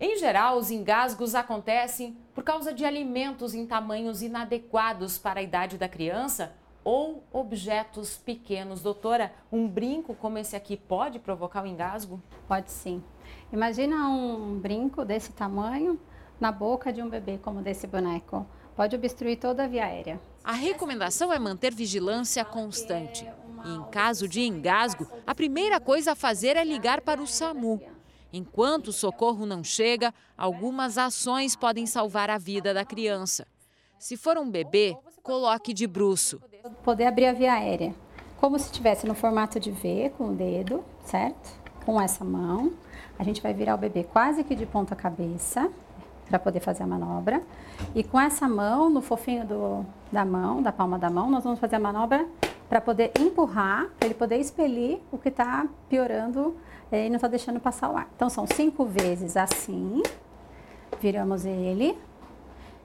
Em 0.00 0.16
geral, 0.16 0.56
os 0.56 0.70
engasgos 0.70 1.34
acontecem 1.34 2.16
por 2.34 2.42
causa 2.42 2.72
de 2.72 2.86
alimentos 2.86 3.54
em 3.54 3.66
tamanhos 3.66 4.22
inadequados 4.22 5.18
para 5.18 5.40
a 5.40 5.42
idade 5.42 5.76
da 5.76 5.86
criança 5.86 6.63
ou 6.84 7.24
objetos 7.32 8.16
pequenos. 8.16 8.82
Doutora, 8.82 9.32
um 9.50 9.66
brinco 9.66 10.14
como 10.14 10.38
esse 10.38 10.54
aqui 10.54 10.76
pode 10.76 11.18
provocar 11.18 11.62
o 11.62 11.64
um 11.64 11.66
engasgo? 11.66 12.22
Pode 12.46 12.70
sim. 12.70 13.02
Imagina 13.52 14.08
um 14.08 14.58
brinco 14.58 15.04
desse 15.04 15.32
tamanho 15.32 15.98
na 16.38 16.52
boca 16.52 16.92
de 16.92 17.02
um 17.02 17.08
bebê 17.08 17.38
como 17.38 17.62
desse 17.62 17.86
boneco. 17.86 18.46
Pode 18.76 18.94
obstruir 18.94 19.38
toda 19.38 19.64
a 19.64 19.68
via 19.68 19.86
aérea. 19.86 20.20
A 20.42 20.52
recomendação 20.52 21.32
é 21.32 21.38
manter 21.38 21.72
vigilância 21.72 22.44
constante. 22.44 23.26
E 23.64 23.70
em 23.70 23.82
caso 23.84 24.28
de 24.28 24.42
engasgo, 24.42 25.06
a 25.26 25.34
primeira 25.34 25.80
coisa 25.80 26.12
a 26.12 26.16
fazer 26.16 26.56
é 26.56 26.64
ligar 26.64 27.00
para 27.00 27.22
o 27.22 27.26
SAMU. 27.26 27.80
Enquanto 28.32 28.88
o 28.88 28.92
socorro 28.92 29.46
não 29.46 29.62
chega, 29.62 30.12
algumas 30.36 30.98
ações 30.98 31.54
podem 31.54 31.86
salvar 31.86 32.28
a 32.28 32.36
vida 32.36 32.74
da 32.74 32.84
criança. 32.84 33.46
Se 33.96 34.16
for 34.16 34.36
um 34.36 34.50
bebê, 34.50 34.98
coloque 35.22 35.72
de 35.72 35.86
bruço. 35.86 36.42
Poder 36.82 37.06
abrir 37.06 37.26
a 37.26 37.32
via 37.32 37.52
aérea, 37.52 37.94
como 38.40 38.58
se 38.58 38.66
estivesse 38.66 39.06
no 39.06 39.14
formato 39.14 39.60
de 39.60 39.70
V, 39.70 40.10
com 40.16 40.28
o 40.28 40.34
dedo, 40.34 40.82
certo? 41.04 41.52
Com 41.84 42.00
essa 42.00 42.24
mão. 42.24 42.72
A 43.18 43.22
gente 43.22 43.42
vai 43.42 43.52
virar 43.52 43.74
o 43.74 43.78
bebê 43.78 44.02
quase 44.02 44.42
que 44.42 44.54
de 44.54 44.64
ponta 44.64 44.96
cabeça, 44.96 45.70
para 46.26 46.38
poder 46.38 46.60
fazer 46.60 46.84
a 46.84 46.86
manobra. 46.86 47.42
E 47.94 48.02
com 48.02 48.18
essa 48.18 48.48
mão, 48.48 48.88
no 48.88 49.02
fofinho 49.02 49.46
do, 49.46 49.86
da 50.10 50.24
mão, 50.24 50.62
da 50.62 50.72
palma 50.72 50.98
da 50.98 51.10
mão, 51.10 51.30
nós 51.30 51.44
vamos 51.44 51.60
fazer 51.60 51.76
a 51.76 51.80
manobra 51.80 52.26
para 52.66 52.80
poder 52.80 53.12
empurrar, 53.20 53.90
para 53.98 54.06
ele 54.06 54.14
poder 54.14 54.38
expelir 54.38 55.00
o 55.12 55.18
que 55.18 55.28
está 55.28 55.66
piorando 55.90 56.56
eh, 56.90 57.06
e 57.06 57.10
não 57.10 57.16
está 57.16 57.28
deixando 57.28 57.60
passar 57.60 57.90
o 57.90 57.96
ar. 57.96 58.08
Então, 58.16 58.30
são 58.30 58.46
cinco 58.46 58.86
vezes 58.86 59.36
assim, 59.36 60.02
viramos 60.98 61.44
ele, 61.44 61.94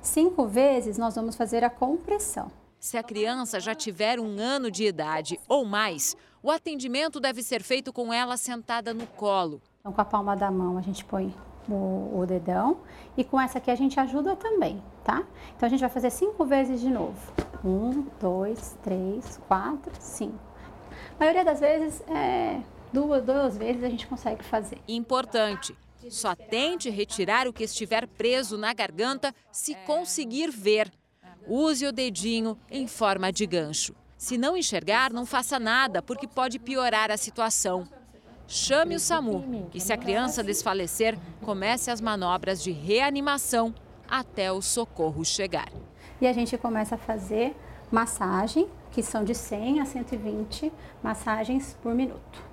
Cinco 0.01 0.47
vezes 0.47 0.97
nós 0.97 1.15
vamos 1.15 1.35
fazer 1.35 1.61
a 1.63 1.69
compressão. 1.69 2.49
Se 2.79 2.97
a 2.97 3.03
criança 3.03 3.59
já 3.59 3.75
tiver 3.75 4.21
um 4.21 4.39
ano 4.39 4.71
de 4.71 4.85
idade 4.85 5.37
ou 5.49 5.65
mais, 5.65 6.15
o 6.41 6.49
atendimento 6.49 7.19
deve 7.19 7.43
ser 7.43 7.61
feito 7.61 7.91
com 7.91 8.13
ela 8.13 8.37
sentada 8.37 8.93
no 8.93 9.05
colo. 9.05 9.61
Então, 9.81 9.91
com 9.91 9.99
a 9.99 10.05
palma 10.05 10.33
da 10.33 10.49
mão, 10.49 10.77
a 10.77 10.81
gente 10.81 11.03
põe 11.03 11.35
o, 11.67 12.19
o, 12.19 12.25
dedão 12.25 12.79
e 13.17 13.23
com 13.25 13.39
essa 13.39 13.57
aqui 13.57 13.69
a 13.69 13.75
gente 13.75 13.99
ajuda 13.99 14.33
também, 14.37 14.81
tá? 15.03 15.27
Então, 15.55 15.67
a 15.67 15.69
gente 15.69 15.81
vai 15.81 15.89
fazer 15.89 16.09
cinco 16.09 16.45
vezes 16.45 16.79
de 16.79 16.89
novo. 16.89 17.19
Um, 17.65 18.05
dois, 18.17 18.77
três, 18.81 19.37
quatro, 19.45 19.91
cinco. 19.99 20.39
A 21.15 21.19
maioria 21.19 21.43
das 21.43 21.59
vezes, 21.59 22.01
é, 22.07 22.61
duas, 22.93 23.21
duas 23.25 23.57
vezes 23.57 23.83
a 23.83 23.89
gente 23.89 24.07
consegue 24.07 24.41
fazer. 24.41 24.77
Importante. 24.87 25.75
Só 26.09 26.33
tente 26.33 26.89
retirar 26.89 27.45
o 27.45 27.51
que 27.51 27.65
estiver 27.65 28.07
preso 28.07 28.57
na 28.57 28.73
garganta 28.73 29.35
se 29.51 29.75
conseguir 29.85 30.49
ver. 30.49 30.89
Use 31.49 31.83
o 31.83 31.91
dedinho 31.91 32.55
em 32.69 32.85
forma 32.85 33.31
de 33.33 33.43
gancho. 33.47 33.95
Se 34.15 34.37
não 34.37 34.55
enxergar, 34.55 35.11
não 35.11 35.25
faça 35.25 35.57
nada, 35.57 35.99
porque 35.99 36.27
pode 36.27 36.59
piorar 36.59 37.09
a 37.09 37.17
situação. 37.17 37.87
Chame 38.47 38.95
o 38.95 38.99
SAMU 38.99 39.67
e, 39.73 39.81
se 39.81 39.91
a 39.91 39.97
criança 39.97 40.43
desfalecer, 40.43 41.17
comece 41.41 41.89
as 41.89 41.99
manobras 41.99 42.61
de 42.61 42.71
reanimação 42.71 43.73
até 44.07 44.51
o 44.51 44.61
socorro 44.61 45.25
chegar. 45.25 45.71
E 46.21 46.27
a 46.27 46.33
gente 46.33 46.55
começa 46.55 46.93
a 46.93 46.97
fazer 46.99 47.55
massagem, 47.91 48.67
que 48.91 49.01
são 49.01 49.23
de 49.23 49.33
100 49.33 49.79
a 49.79 49.85
120 49.85 50.71
massagens 51.01 51.75
por 51.81 51.95
minuto. 51.95 52.43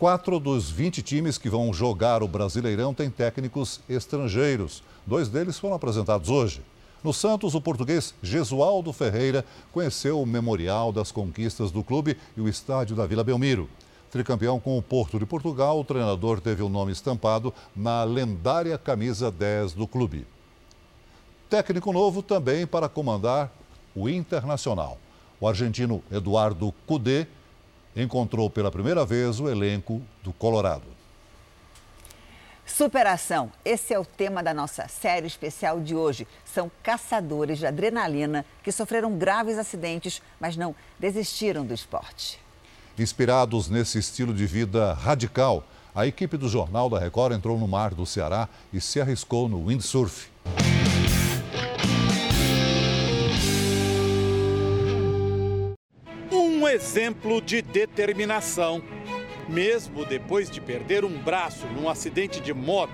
Quatro 0.00 0.40
dos 0.40 0.68
20 0.68 1.00
times 1.00 1.38
que 1.38 1.48
vão 1.48 1.72
jogar 1.72 2.24
o 2.24 2.28
Brasileirão 2.28 2.92
têm 2.92 3.08
técnicos 3.08 3.80
estrangeiros. 3.88 4.82
Dois 5.06 5.28
deles 5.28 5.60
foram 5.60 5.76
apresentados 5.76 6.28
hoje. 6.28 6.60
No 7.06 7.14
Santos, 7.14 7.54
o 7.54 7.60
português 7.60 8.12
Gesualdo 8.20 8.92
Ferreira 8.92 9.44
conheceu 9.70 10.20
o 10.20 10.26
memorial 10.26 10.90
das 10.90 11.12
conquistas 11.12 11.70
do 11.70 11.84
clube 11.84 12.16
e 12.36 12.40
o 12.40 12.48
estádio 12.48 12.96
da 12.96 13.06
Vila 13.06 13.22
Belmiro. 13.22 13.70
Tricampeão 14.10 14.58
com 14.58 14.76
o 14.76 14.82
Porto 14.82 15.16
de 15.16 15.24
Portugal, 15.24 15.78
o 15.78 15.84
treinador 15.84 16.40
teve 16.40 16.64
o 16.64 16.68
nome 16.68 16.90
estampado 16.90 17.54
na 17.76 18.02
lendária 18.02 18.76
camisa 18.76 19.30
10 19.30 19.74
do 19.74 19.86
clube. 19.86 20.26
Técnico 21.48 21.92
novo 21.92 22.24
também 22.24 22.66
para 22.66 22.88
comandar 22.88 23.52
o 23.94 24.08
Internacional. 24.08 24.98
O 25.40 25.46
argentino 25.46 26.02
Eduardo 26.10 26.74
Cudê 26.88 27.28
encontrou 27.94 28.50
pela 28.50 28.72
primeira 28.72 29.06
vez 29.06 29.38
o 29.38 29.48
elenco 29.48 30.02
do 30.24 30.32
Colorado. 30.32 30.95
Superação. 32.66 33.52
Esse 33.64 33.94
é 33.94 33.98
o 33.98 34.04
tema 34.04 34.42
da 34.42 34.52
nossa 34.52 34.88
série 34.88 35.28
especial 35.28 35.80
de 35.80 35.94
hoje. 35.94 36.26
São 36.44 36.70
caçadores 36.82 37.58
de 37.58 37.66
adrenalina 37.66 38.44
que 38.62 38.72
sofreram 38.72 39.16
graves 39.16 39.56
acidentes, 39.56 40.20
mas 40.40 40.56
não 40.56 40.74
desistiram 40.98 41.64
do 41.64 41.72
esporte. 41.72 42.40
Inspirados 42.98 43.68
nesse 43.68 43.98
estilo 43.98 44.34
de 44.34 44.44
vida 44.46 44.92
radical, 44.94 45.62
a 45.94 46.06
equipe 46.06 46.36
do 46.36 46.48
Jornal 46.48 46.90
da 46.90 46.98
Record 46.98 47.32
entrou 47.34 47.56
no 47.56 47.68
mar 47.68 47.94
do 47.94 48.04
Ceará 48.04 48.48
e 48.72 48.80
se 48.80 49.00
arriscou 49.00 49.48
no 49.48 49.64
windsurf. 49.66 50.28
Um 56.32 56.66
exemplo 56.68 57.40
de 57.40 57.62
determinação. 57.62 58.82
Mesmo 59.48 60.04
depois 60.04 60.50
de 60.50 60.60
perder 60.60 61.04
um 61.04 61.18
braço 61.18 61.66
num 61.68 61.88
acidente 61.88 62.40
de 62.40 62.52
moto, 62.52 62.92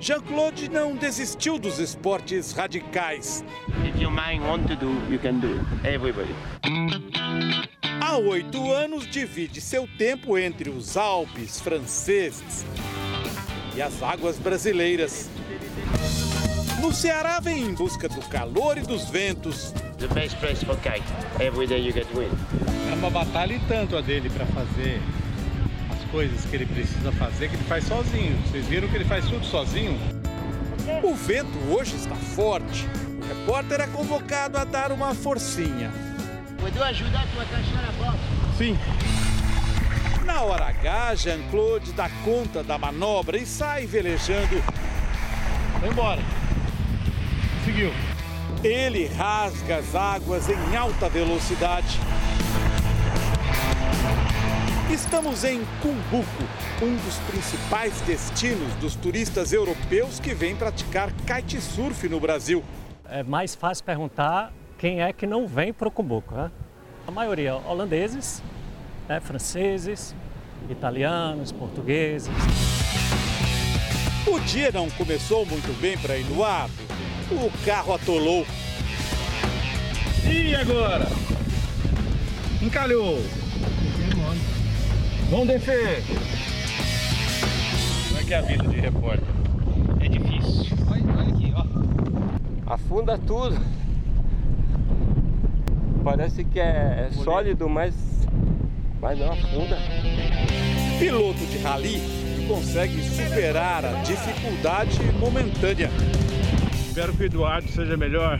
Jean-Claude 0.00 0.68
não 0.68 0.94
desistiu 0.94 1.58
dos 1.58 1.78
esportes 1.78 2.52
radicais. 2.52 3.42
Há 8.02 8.18
oito 8.18 8.70
anos 8.70 9.06
divide 9.06 9.62
seu 9.62 9.88
tempo 9.96 10.36
entre 10.36 10.68
os 10.68 10.96
Alpes 10.96 11.58
franceses 11.60 12.66
e 13.74 13.80
as 13.80 14.02
águas 14.02 14.38
brasileiras. 14.38 15.30
No 16.82 16.92
Ceará 16.92 17.40
vem 17.40 17.62
em 17.62 17.72
busca 17.72 18.06
do 18.08 18.20
calor 18.28 18.76
e 18.76 18.82
dos 18.82 19.08
ventos. 19.08 19.72
The 19.98 20.08
best 20.08 20.36
place 20.36 20.62
for 20.66 20.76
kite. 20.76 21.02
Every 21.40 21.66
day 21.66 21.80
you 21.80 21.92
get 21.92 22.06
wind. 22.14 22.30
É 22.90 22.94
uma 22.94 23.10
batalha 23.10 23.54
e 23.54 23.60
tanto 23.60 23.96
a 23.96 24.02
dele 24.02 24.28
para 24.28 24.44
fazer 24.46 25.00
coisas 26.14 26.44
que 26.44 26.54
ele 26.54 26.66
precisa 26.66 27.10
fazer, 27.10 27.48
que 27.48 27.56
ele 27.56 27.64
faz 27.64 27.82
sozinho. 27.88 28.40
Vocês 28.46 28.64
viram 28.66 28.86
que 28.86 28.94
ele 28.94 29.04
faz 29.04 29.26
tudo 29.26 29.44
sozinho? 29.44 29.98
O 31.02 31.12
vento 31.12 31.58
hoje 31.68 31.96
está 31.96 32.14
forte. 32.14 32.86
O 33.20 33.26
repórter 33.26 33.80
é 33.80 33.86
convocado 33.88 34.56
a 34.56 34.62
dar 34.62 34.92
uma 34.92 35.12
forcinha. 35.12 35.90
Pode 36.60 36.80
ajudar 36.80 37.26
tu 37.34 37.40
a 37.40 37.44
caixar 37.44 37.88
a 37.88 37.92
bola? 37.92 38.18
Sim. 38.56 38.78
Na 40.24 40.34
Na 40.34 40.42
hora 40.42 40.66
H, 40.66 41.14
Jean-Claude 41.16 41.92
dá 41.92 42.08
conta 42.24 42.62
da 42.62 42.78
manobra 42.78 43.36
e 43.36 43.44
sai 43.44 43.86
velejando. 43.86 44.62
Vai 45.80 45.90
embora. 45.90 46.22
Seguiu. 47.64 47.92
Ele 48.62 49.08
rasga 49.08 49.78
as 49.78 49.94
águas 49.96 50.48
em 50.48 50.76
alta 50.76 51.08
velocidade. 51.08 51.98
Estamos 54.94 55.42
em 55.42 55.60
Cumbuco, 55.82 56.44
um 56.80 56.94
dos 56.94 57.16
principais 57.28 58.00
destinos 58.02 58.72
dos 58.74 58.94
turistas 58.94 59.52
europeus 59.52 60.20
que 60.20 60.32
vêm 60.32 60.54
praticar 60.54 61.10
kitesurf 61.12 62.08
no 62.08 62.20
Brasil. 62.20 62.62
É 63.10 63.24
mais 63.24 63.56
fácil 63.56 63.84
perguntar 63.84 64.52
quem 64.78 65.02
é 65.02 65.12
que 65.12 65.26
não 65.26 65.48
vem 65.48 65.72
para 65.72 65.88
o 65.88 65.90
Cumbuco. 65.90 66.36
Né? 66.36 66.48
A 67.08 67.10
maioria 67.10 67.56
holandeses, 67.56 68.40
né, 69.08 69.18
franceses, 69.18 70.14
italianos, 70.70 71.50
portugueses. 71.50 72.30
O 74.28 74.38
dia 74.38 74.70
não 74.72 74.88
começou 74.90 75.44
muito 75.44 75.76
bem 75.80 75.98
para 75.98 76.16
Eduardo. 76.16 76.72
O 77.32 77.50
carro 77.66 77.94
atolou. 77.94 78.46
E 80.24 80.54
agora? 80.54 81.08
Encalhou. 82.62 83.43
Vamos 85.34 85.48
descer. 85.48 86.00
Como 88.06 88.20
é 88.20 88.22
que 88.22 88.34
é 88.34 88.38
a 88.38 88.40
vida 88.42 88.68
de 88.68 88.78
repórter? 88.78 89.24
É 89.98 90.08
difícil. 90.08 90.76
Olha, 90.88 91.02
olha 91.18 91.34
aqui, 91.34 91.52
ó. 91.56 92.72
Afunda 92.72 93.18
tudo. 93.18 93.60
Parece 96.04 96.44
que 96.44 96.60
é 96.60 97.08
sólido, 97.24 97.68
mas, 97.68 97.96
mas 99.00 99.18
não 99.18 99.32
afunda. 99.32 99.76
Piloto 101.00 101.44
de 101.46 101.58
rally 101.58 102.00
consegue 102.46 103.02
superar 103.02 103.84
a 103.84 104.02
dificuldade 104.02 105.02
momentânea. 105.18 105.90
Espero 106.72 107.12
que 107.12 107.24
o 107.24 107.26
Eduardo 107.26 107.68
seja 107.72 107.96
melhor 107.96 108.38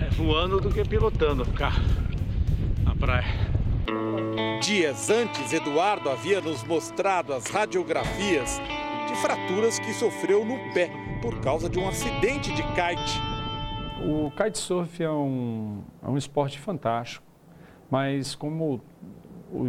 é, 0.00 0.10
voando 0.10 0.60
do 0.60 0.70
que 0.70 0.84
pilotando 0.84 1.42
o 1.42 1.52
carro 1.54 1.82
na 2.84 2.94
praia. 2.94 3.50
Dias 4.60 5.08
antes, 5.08 5.54
Eduardo 5.54 6.10
havia 6.10 6.38
nos 6.38 6.62
mostrado 6.64 7.32
as 7.32 7.46
radiografias 7.46 8.60
de 9.08 9.14
fraturas 9.16 9.78
que 9.78 9.90
sofreu 9.94 10.44
no 10.44 10.58
pé 10.74 10.90
por 11.22 11.40
causa 11.40 11.66
de 11.66 11.78
um 11.78 11.88
acidente 11.88 12.54
de 12.54 12.62
kite. 12.62 13.18
O 14.06 14.30
kitesurf 14.30 15.02
é 15.02 15.10
um, 15.10 15.80
é 16.02 16.10
um 16.10 16.18
esporte 16.18 16.58
fantástico, 16.58 17.24
mas 17.90 18.34
como 18.34 18.82
o, 19.50 19.66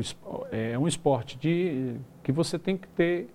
é 0.52 0.78
um 0.78 0.90
esporte 0.90 1.38
de, 1.38 1.96
que 2.22 2.34
você 2.34 2.60
tem 2.60 2.76
que 2.76 2.90
ter 2.90 3.30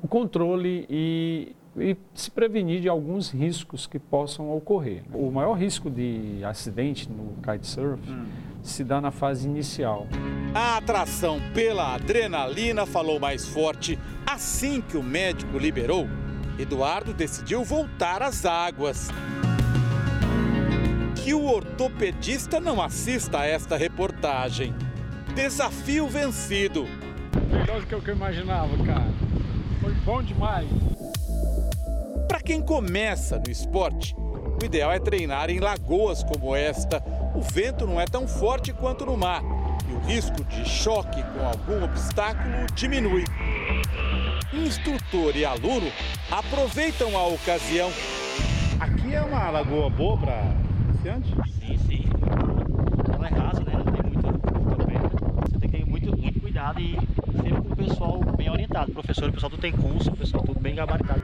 o 0.00 0.06
controle 0.06 0.86
e, 0.88 1.56
e 1.76 1.96
se 2.14 2.30
prevenir 2.30 2.80
de 2.80 2.88
alguns 2.88 3.30
riscos 3.30 3.84
que 3.84 3.98
possam 3.98 4.56
ocorrer. 4.56 5.02
O 5.12 5.28
maior 5.32 5.54
risco 5.54 5.90
de 5.90 6.44
acidente 6.44 7.10
no 7.10 7.34
kitesurf 7.42 8.00
hum. 8.08 8.49
Se 8.62 8.84
dá 8.84 9.00
na 9.00 9.10
fase 9.10 9.46
inicial. 9.46 10.06
A 10.54 10.76
atração 10.76 11.40
pela 11.54 11.94
adrenalina 11.94 12.84
falou 12.86 13.20
mais 13.20 13.46
forte. 13.46 13.98
Assim 14.26 14.80
que 14.80 14.96
o 14.96 15.02
médico 15.02 15.58
liberou, 15.58 16.08
Eduardo 16.58 17.12
decidiu 17.14 17.64
voltar 17.64 18.22
às 18.22 18.44
águas 18.44 19.10
que 21.22 21.34
o 21.34 21.46
ortopedista 21.46 22.58
não 22.58 22.82
assista 22.82 23.40
a 23.40 23.46
esta 23.46 23.76
reportagem. 23.76 24.74
Desafio 25.34 26.08
vencido. 26.08 26.86
Melhor 27.50 27.80
do 27.80 27.86
que 27.86 27.94
o 27.94 28.02
que 28.02 28.10
eu 28.10 28.16
imaginava, 28.16 28.76
cara. 28.84 29.12
Foi 29.80 29.92
bom 29.94 30.22
demais. 30.22 30.68
Para 32.26 32.40
quem 32.40 32.60
começa 32.60 33.38
no 33.38 33.50
esporte, 33.50 34.14
o 34.60 34.64
ideal 34.64 34.90
é 34.90 34.98
treinar 34.98 35.50
em 35.50 35.60
lagoas 35.60 36.24
como 36.24 36.56
esta. 36.56 37.02
O 37.40 37.42
vento 37.42 37.86
não 37.86 37.98
é 37.98 38.04
tão 38.04 38.28
forte 38.28 38.70
quanto 38.70 39.06
no 39.06 39.16
mar 39.16 39.42
e 39.88 39.92
o 39.94 39.98
risco 40.00 40.44
de 40.44 40.68
choque 40.68 41.22
com 41.22 41.46
algum 41.46 41.82
obstáculo 41.82 42.66
diminui. 42.74 43.24
Instrutor 44.52 45.34
e 45.34 45.42
aluno 45.42 45.90
aproveitam 46.30 47.16
a 47.16 47.26
ocasião. 47.28 47.90
Aqui 48.78 49.14
é 49.14 49.22
uma 49.22 49.48
lagoa 49.48 49.88
boa 49.88 50.18
para 50.18 50.54
iniciante? 50.90 51.34
Sim, 51.58 51.78
sim. 51.88 52.04
Ela 53.14 53.26
é 53.26 53.30
rasa, 53.30 53.64
né? 53.64 53.72
Não 53.72 53.84
tem 53.90 54.02
muito 54.02 54.84
pedra. 54.84 55.10
Você 55.48 55.58
tem 55.58 55.70
que 55.70 55.78
ter 55.78 55.86
muito, 55.86 56.14
muito 56.14 56.40
cuidado 56.40 56.78
e 56.78 56.92
sempre 57.36 57.62
com 57.62 57.72
o 57.72 57.76
pessoal 57.76 58.20
bem 58.36 58.50
orientado. 58.50 58.90
O 58.90 58.94
professor, 58.94 59.30
o 59.30 59.32
pessoal 59.32 59.48
tudo 59.48 59.62
tem 59.62 59.72
curso, 59.72 60.10
o 60.10 60.16
pessoal 60.16 60.44
tudo 60.44 60.60
bem 60.60 60.74
gabaritado. 60.74 61.22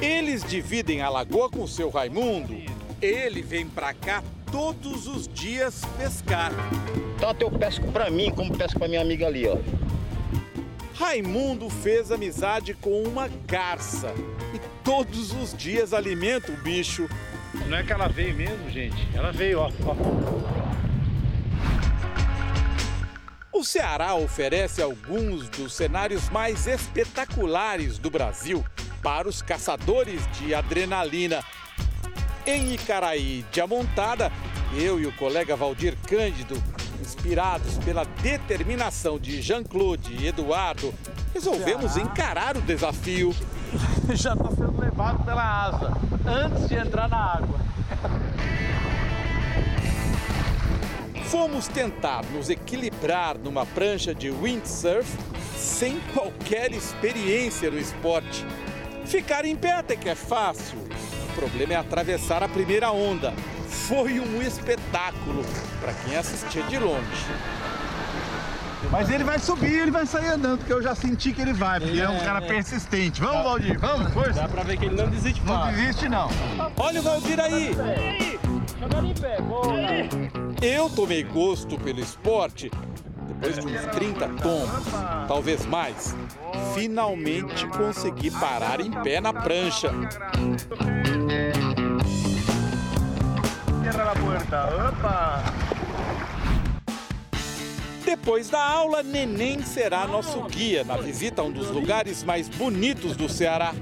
Eles 0.00 0.44
dividem 0.44 1.02
a 1.02 1.08
lagoa 1.08 1.50
com 1.50 1.64
o 1.64 1.68
seu 1.68 1.90
Raimundo. 1.90 2.54
Ele 3.00 3.42
vem 3.42 3.66
pra 3.66 3.92
cá 3.92 4.22
todos 4.52 5.08
os 5.08 5.26
dias 5.26 5.82
pescar. 5.96 6.52
Tanto 7.18 7.40
eu 7.42 7.50
pesco 7.50 7.90
pra 7.90 8.10
mim 8.10 8.30
como 8.30 8.56
pesco 8.56 8.78
pra 8.78 8.86
minha 8.86 9.00
amiga 9.00 9.26
ali, 9.26 9.48
ó. 9.48 9.56
Raimundo 10.94 11.70
fez 11.70 12.12
amizade 12.12 12.74
com 12.74 13.02
uma 13.02 13.28
garça 13.46 14.14
e 14.54 14.60
todos 14.84 15.32
os 15.32 15.56
dias 15.56 15.94
alimenta 15.94 16.52
o 16.52 16.56
bicho. 16.58 17.08
Não 17.66 17.78
é 17.78 17.82
que 17.82 17.92
ela 17.92 18.08
veio 18.08 18.34
mesmo, 18.36 18.70
gente. 18.70 19.08
Ela 19.14 19.32
veio, 19.32 19.58
ó. 19.58 19.70
ó. 19.86 19.96
O 23.52 23.64
Ceará 23.64 24.14
oferece 24.14 24.82
alguns 24.82 25.48
dos 25.48 25.72
cenários 25.72 26.28
mais 26.28 26.66
espetaculares 26.66 27.96
do 27.96 28.10
Brasil 28.10 28.64
para 29.02 29.28
os 29.28 29.40
caçadores 29.40 30.22
de 30.32 30.54
adrenalina. 30.54 31.42
Em 32.44 32.74
Icaraí, 32.74 33.44
Diamontada, 33.52 34.32
eu 34.74 34.98
e 34.98 35.06
o 35.06 35.12
colega 35.12 35.54
Valdir 35.54 35.96
Cândido, 36.08 36.60
inspirados 37.00 37.78
pela 37.78 38.04
determinação 38.04 39.16
de 39.16 39.40
Jean-Claude 39.40 40.16
e 40.18 40.26
Eduardo, 40.26 40.92
resolvemos 41.32 41.96
encarar 41.96 42.56
o 42.56 42.62
desafio. 42.62 43.32
Já 44.12 44.32
está 44.32 44.50
sendo 44.50 44.80
levado 44.80 45.24
pela 45.24 45.66
asa 45.66 45.96
antes 46.26 46.68
de 46.68 46.74
entrar 46.74 47.08
na 47.08 47.16
água. 47.16 47.60
Fomos 51.26 51.68
tentar 51.68 52.24
nos 52.32 52.50
equilibrar 52.50 53.38
numa 53.38 53.64
prancha 53.64 54.12
de 54.12 54.30
windsurf 54.30 55.16
sem 55.56 56.00
qualquer 56.12 56.72
experiência 56.72 57.70
no 57.70 57.78
esporte. 57.78 58.44
Ficar 59.06 59.44
em 59.44 59.54
pé 59.54 59.74
até 59.74 59.94
que 59.94 60.08
é 60.08 60.14
fácil. 60.16 60.76
O 61.32 61.34
problema 61.34 61.72
é 61.72 61.76
atravessar 61.76 62.42
a 62.42 62.48
primeira 62.48 62.90
onda. 62.90 63.32
Foi 63.68 64.20
um 64.20 64.42
espetáculo 64.42 65.44
para 65.80 65.92
quem 65.94 66.14
assistia 66.16 66.62
de 66.64 66.78
longe. 66.78 67.26
Mas 68.90 69.08
ele 69.08 69.24
vai 69.24 69.38
subir, 69.38 69.80
ele 69.80 69.90
vai 69.90 70.04
sair 70.04 70.28
andando, 70.28 70.58
porque 70.58 70.72
eu 70.72 70.82
já 70.82 70.94
senti 70.94 71.32
que 71.32 71.40
ele 71.40 71.52
vai, 71.52 71.80
porque 71.80 71.98
é, 71.98 72.04
é 72.04 72.08
um 72.08 72.18
cara 72.20 72.44
é. 72.44 72.48
persistente. 72.48 73.20
Vamos, 73.20 73.44
Valdir, 73.44 73.78
vamos, 73.78 74.12
força. 74.12 74.32
Dá 74.42 74.48
pra 74.48 74.62
ver 74.62 74.76
que 74.76 74.84
ele 74.84 74.96
não 74.96 75.08
desiste 75.08 75.40
Não 75.44 75.72
desiste, 75.72 76.08
não. 76.08 76.28
Olha 76.76 77.00
o 77.00 77.02
Valdir 77.02 77.40
aí. 77.40 77.74
Jogando 78.78 79.06
em 79.06 79.14
pé, 79.14 79.40
boa. 79.40 79.74
Eu 80.60 80.90
tomei 80.90 81.22
gosto 81.22 81.78
pelo 81.78 82.00
esporte 82.00 82.70
depois 83.28 83.58
de 83.58 83.66
uns 83.66 83.86
30 83.96 84.28
tombos, 84.42 84.92
talvez 85.26 85.66
mais. 85.66 86.14
Finalmente 86.74 87.66
consegui 87.68 88.30
parar 88.30 88.80
em 88.80 88.90
pé 88.90 89.20
na 89.20 89.32
prancha. 89.32 89.90
Porta, 94.42 94.88
opa! 94.88 95.42
Depois 98.04 98.48
da 98.50 98.62
aula, 98.62 99.02
Neném 99.02 99.62
será 99.62 100.06
nosso 100.06 100.42
guia 100.42 100.84
na 100.84 100.96
visita 100.96 101.42
a 101.42 101.44
um 101.44 101.52
dos 101.52 101.70
lugares 101.70 102.22
mais 102.22 102.48
bonitos 102.48 103.16
do 103.16 103.28
Ceará. 103.28 103.72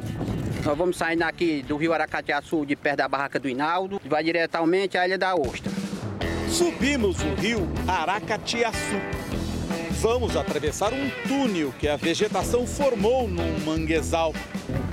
Nós 0.64 0.76
vamos 0.76 0.96
sair 0.96 1.16
daqui 1.16 1.62
do 1.62 1.76
rio 1.76 1.92
Aracatiaçu, 1.92 2.66
de 2.66 2.76
perto 2.76 2.98
da 2.98 3.08
barraca 3.08 3.38
do 3.38 3.48
Hinaldo, 3.48 4.00
e 4.04 4.08
vai 4.08 4.22
diretamente 4.22 4.98
à 4.98 5.06
Ilha 5.06 5.18
da 5.18 5.34
Ostra. 5.34 5.72
Subimos 6.48 7.20
o 7.22 7.34
rio 7.34 7.66
Aracatiaçu. 7.88 9.00
Vamos 10.00 10.36
atravessar 10.36 10.92
um 10.92 11.10
túnel 11.26 11.72
que 11.78 11.88
a 11.88 11.96
vegetação 11.96 12.66
formou 12.66 13.26
num 13.26 13.60
manguezal. 13.60 14.34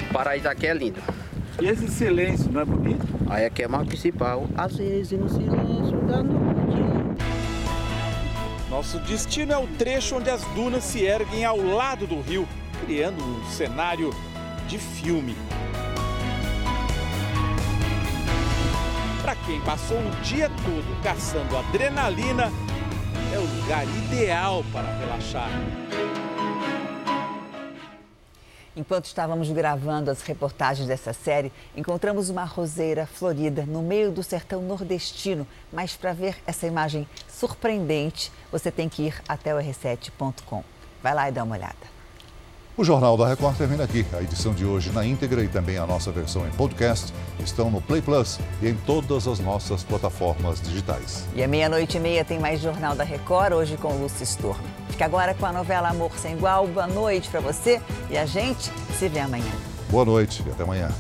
O 0.10 0.14
paraíso 0.14 0.48
aqui 0.48 0.68
é 0.68 0.74
lindo. 0.74 1.02
E 1.60 1.66
esse 1.66 1.88
silêncio, 1.88 2.52
não 2.52 2.62
é 2.62 2.66
bonito? 2.66 3.06
Aí 3.28 3.46
aqui 3.46 3.64
é 3.64 3.68
mais 3.68 3.88
principal. 3.88 4.48
Às 4.56 4.78
vezes 4.78 5.18
no 5.20 5.28
silêncio 5.28 5.98
da 6.02 6.22
noite. 6.22 7.18
Nosso 8.70 9.00
destino 9.00 9.54
é 9.54 9.58
o 9.58 9.66
trecho 9.66 10.18
onde 10.18 10.30
as 10.30 10.44
dunas 10.54 10.84
se 10.84 11.04
erguem 11.04 11.44
ao 11.44 11.58
lado 11.58 12.06
do 12.06 12.22
rio, 12.22 12.48
criando 12.86 13.24
um 13.24 13.44
cenário 13.50 14.12
de 14.68 14.78
filme. 14.78 15.36
Para 19.24 19.36
quem 19.38 19.60
passou 19.62 19.98
o 19.98 20.22
dia 20.22 20.50
todo 20.64 21.02
caçando 21.02 21.58
adrenalina, 21.58 22.52
é 23.34 23.40
o 23.40 23.62
lugar 23.62 23.84
ideal 23.84 24.64
para 24.72 24.88
relaxar. 25.00 25.50
Enquanto 28.78 29.06
estávamos 29.06 29.50
gravando 29.50 30.12
as 30.12 30.22
reportagens 30.22 30.88
dessa 30.88 31.12
série, 31.12 31.52
encontramos 31.76 32.30
uma 32.30 32.44
roseira 32.44 33.08
florida 33.08 33.66
no 33.66 33.82
meio 33.82 34.12
do 34.12 34.22
sertão 34.22 34.62
nordestino. 34.62 35.48
Mas 35.74 35.98
para 35.98 36.14
ver 36.14 36.38
essa 36.46 36.68
imagem 36.68 37.10
surpreendente, 37.28 38.32
você 38.52 38.70
tem 38.70 38.88
que 38.88 39.08
ir 39.08 39.16
até 39.28 39.56
o 39.56 39.58
r7.com. 39.58 40.64
Vai 41.02 41.16
lá 41.16 41.28
e 41.28 41.32
dá 41.32 41.44
uma 41.44 41.56
olhada. 41.56 41.97
O 42.78 42.84
Jornal 42.84 43.18
da 43.18 43.28
Record 43.28 43.58
termina 43.58 43.86
aqui. 43.86 44.06
A 44.14 44.22
edição 44.22 44.54
de 44.54 44.64
hoje 44.64 44.92
na 44.92 45.04
íntegra 45.04 45.44
e 45.44 45.48
também 45.48 45.80
a 45.80 45.88
nossa 45.88 46.12
versão 46.12 46.46
em 46.46 46.52
podcast 46.52 47.12
estão 47.40 47.72
no 47.72 47.82
Play 47.82 48.04
Plus 48.04 48.40
e 48.62 48.68
em 48.68 48.76
todas 48.76 49.28
as 49.28 49.40
nossas 49.40 49.84
plataformas 49.84 50.62
digitais. 50.62 51.26
E 51.34 51.44
à 51.44 51.48
meia-noite 51.48 51.98
e 51.98 52.00
meia 52.00 52.24
tem 52.24 52.40
mais 52.40 52.62
Jornal 52.62 52.96
da 52.96 53.04
Record, 53.04 53.54
hoje 53.54 53.78
com 53.78 53.92
Lúcia 53.94 54.24
Storm. 54.24 54.60
Fica 54.92 55.06
agora 55.06 55.34
com 55.34 55.48
a 55.48 55.52
novela 55.52 55.90
Amor 55.90 56.12
Sem 56.20 56.34
Igual. 56.34 56.68
Boa 56.68 56.86
noite 56.86 57.30
para 57.30 57.40
você 57.40 57.82
e 58.12 58.18
a 58.18 58.28
gente 58.28 58.72
se 59.00 59.10
vê 59.10 59.22
amanhã. 59.22 59.52
Boa 59.90 60.06
noite 60.06 60.44
e 60.46 60.52
até 60.52 60.62
amanhã. 60.62 60.92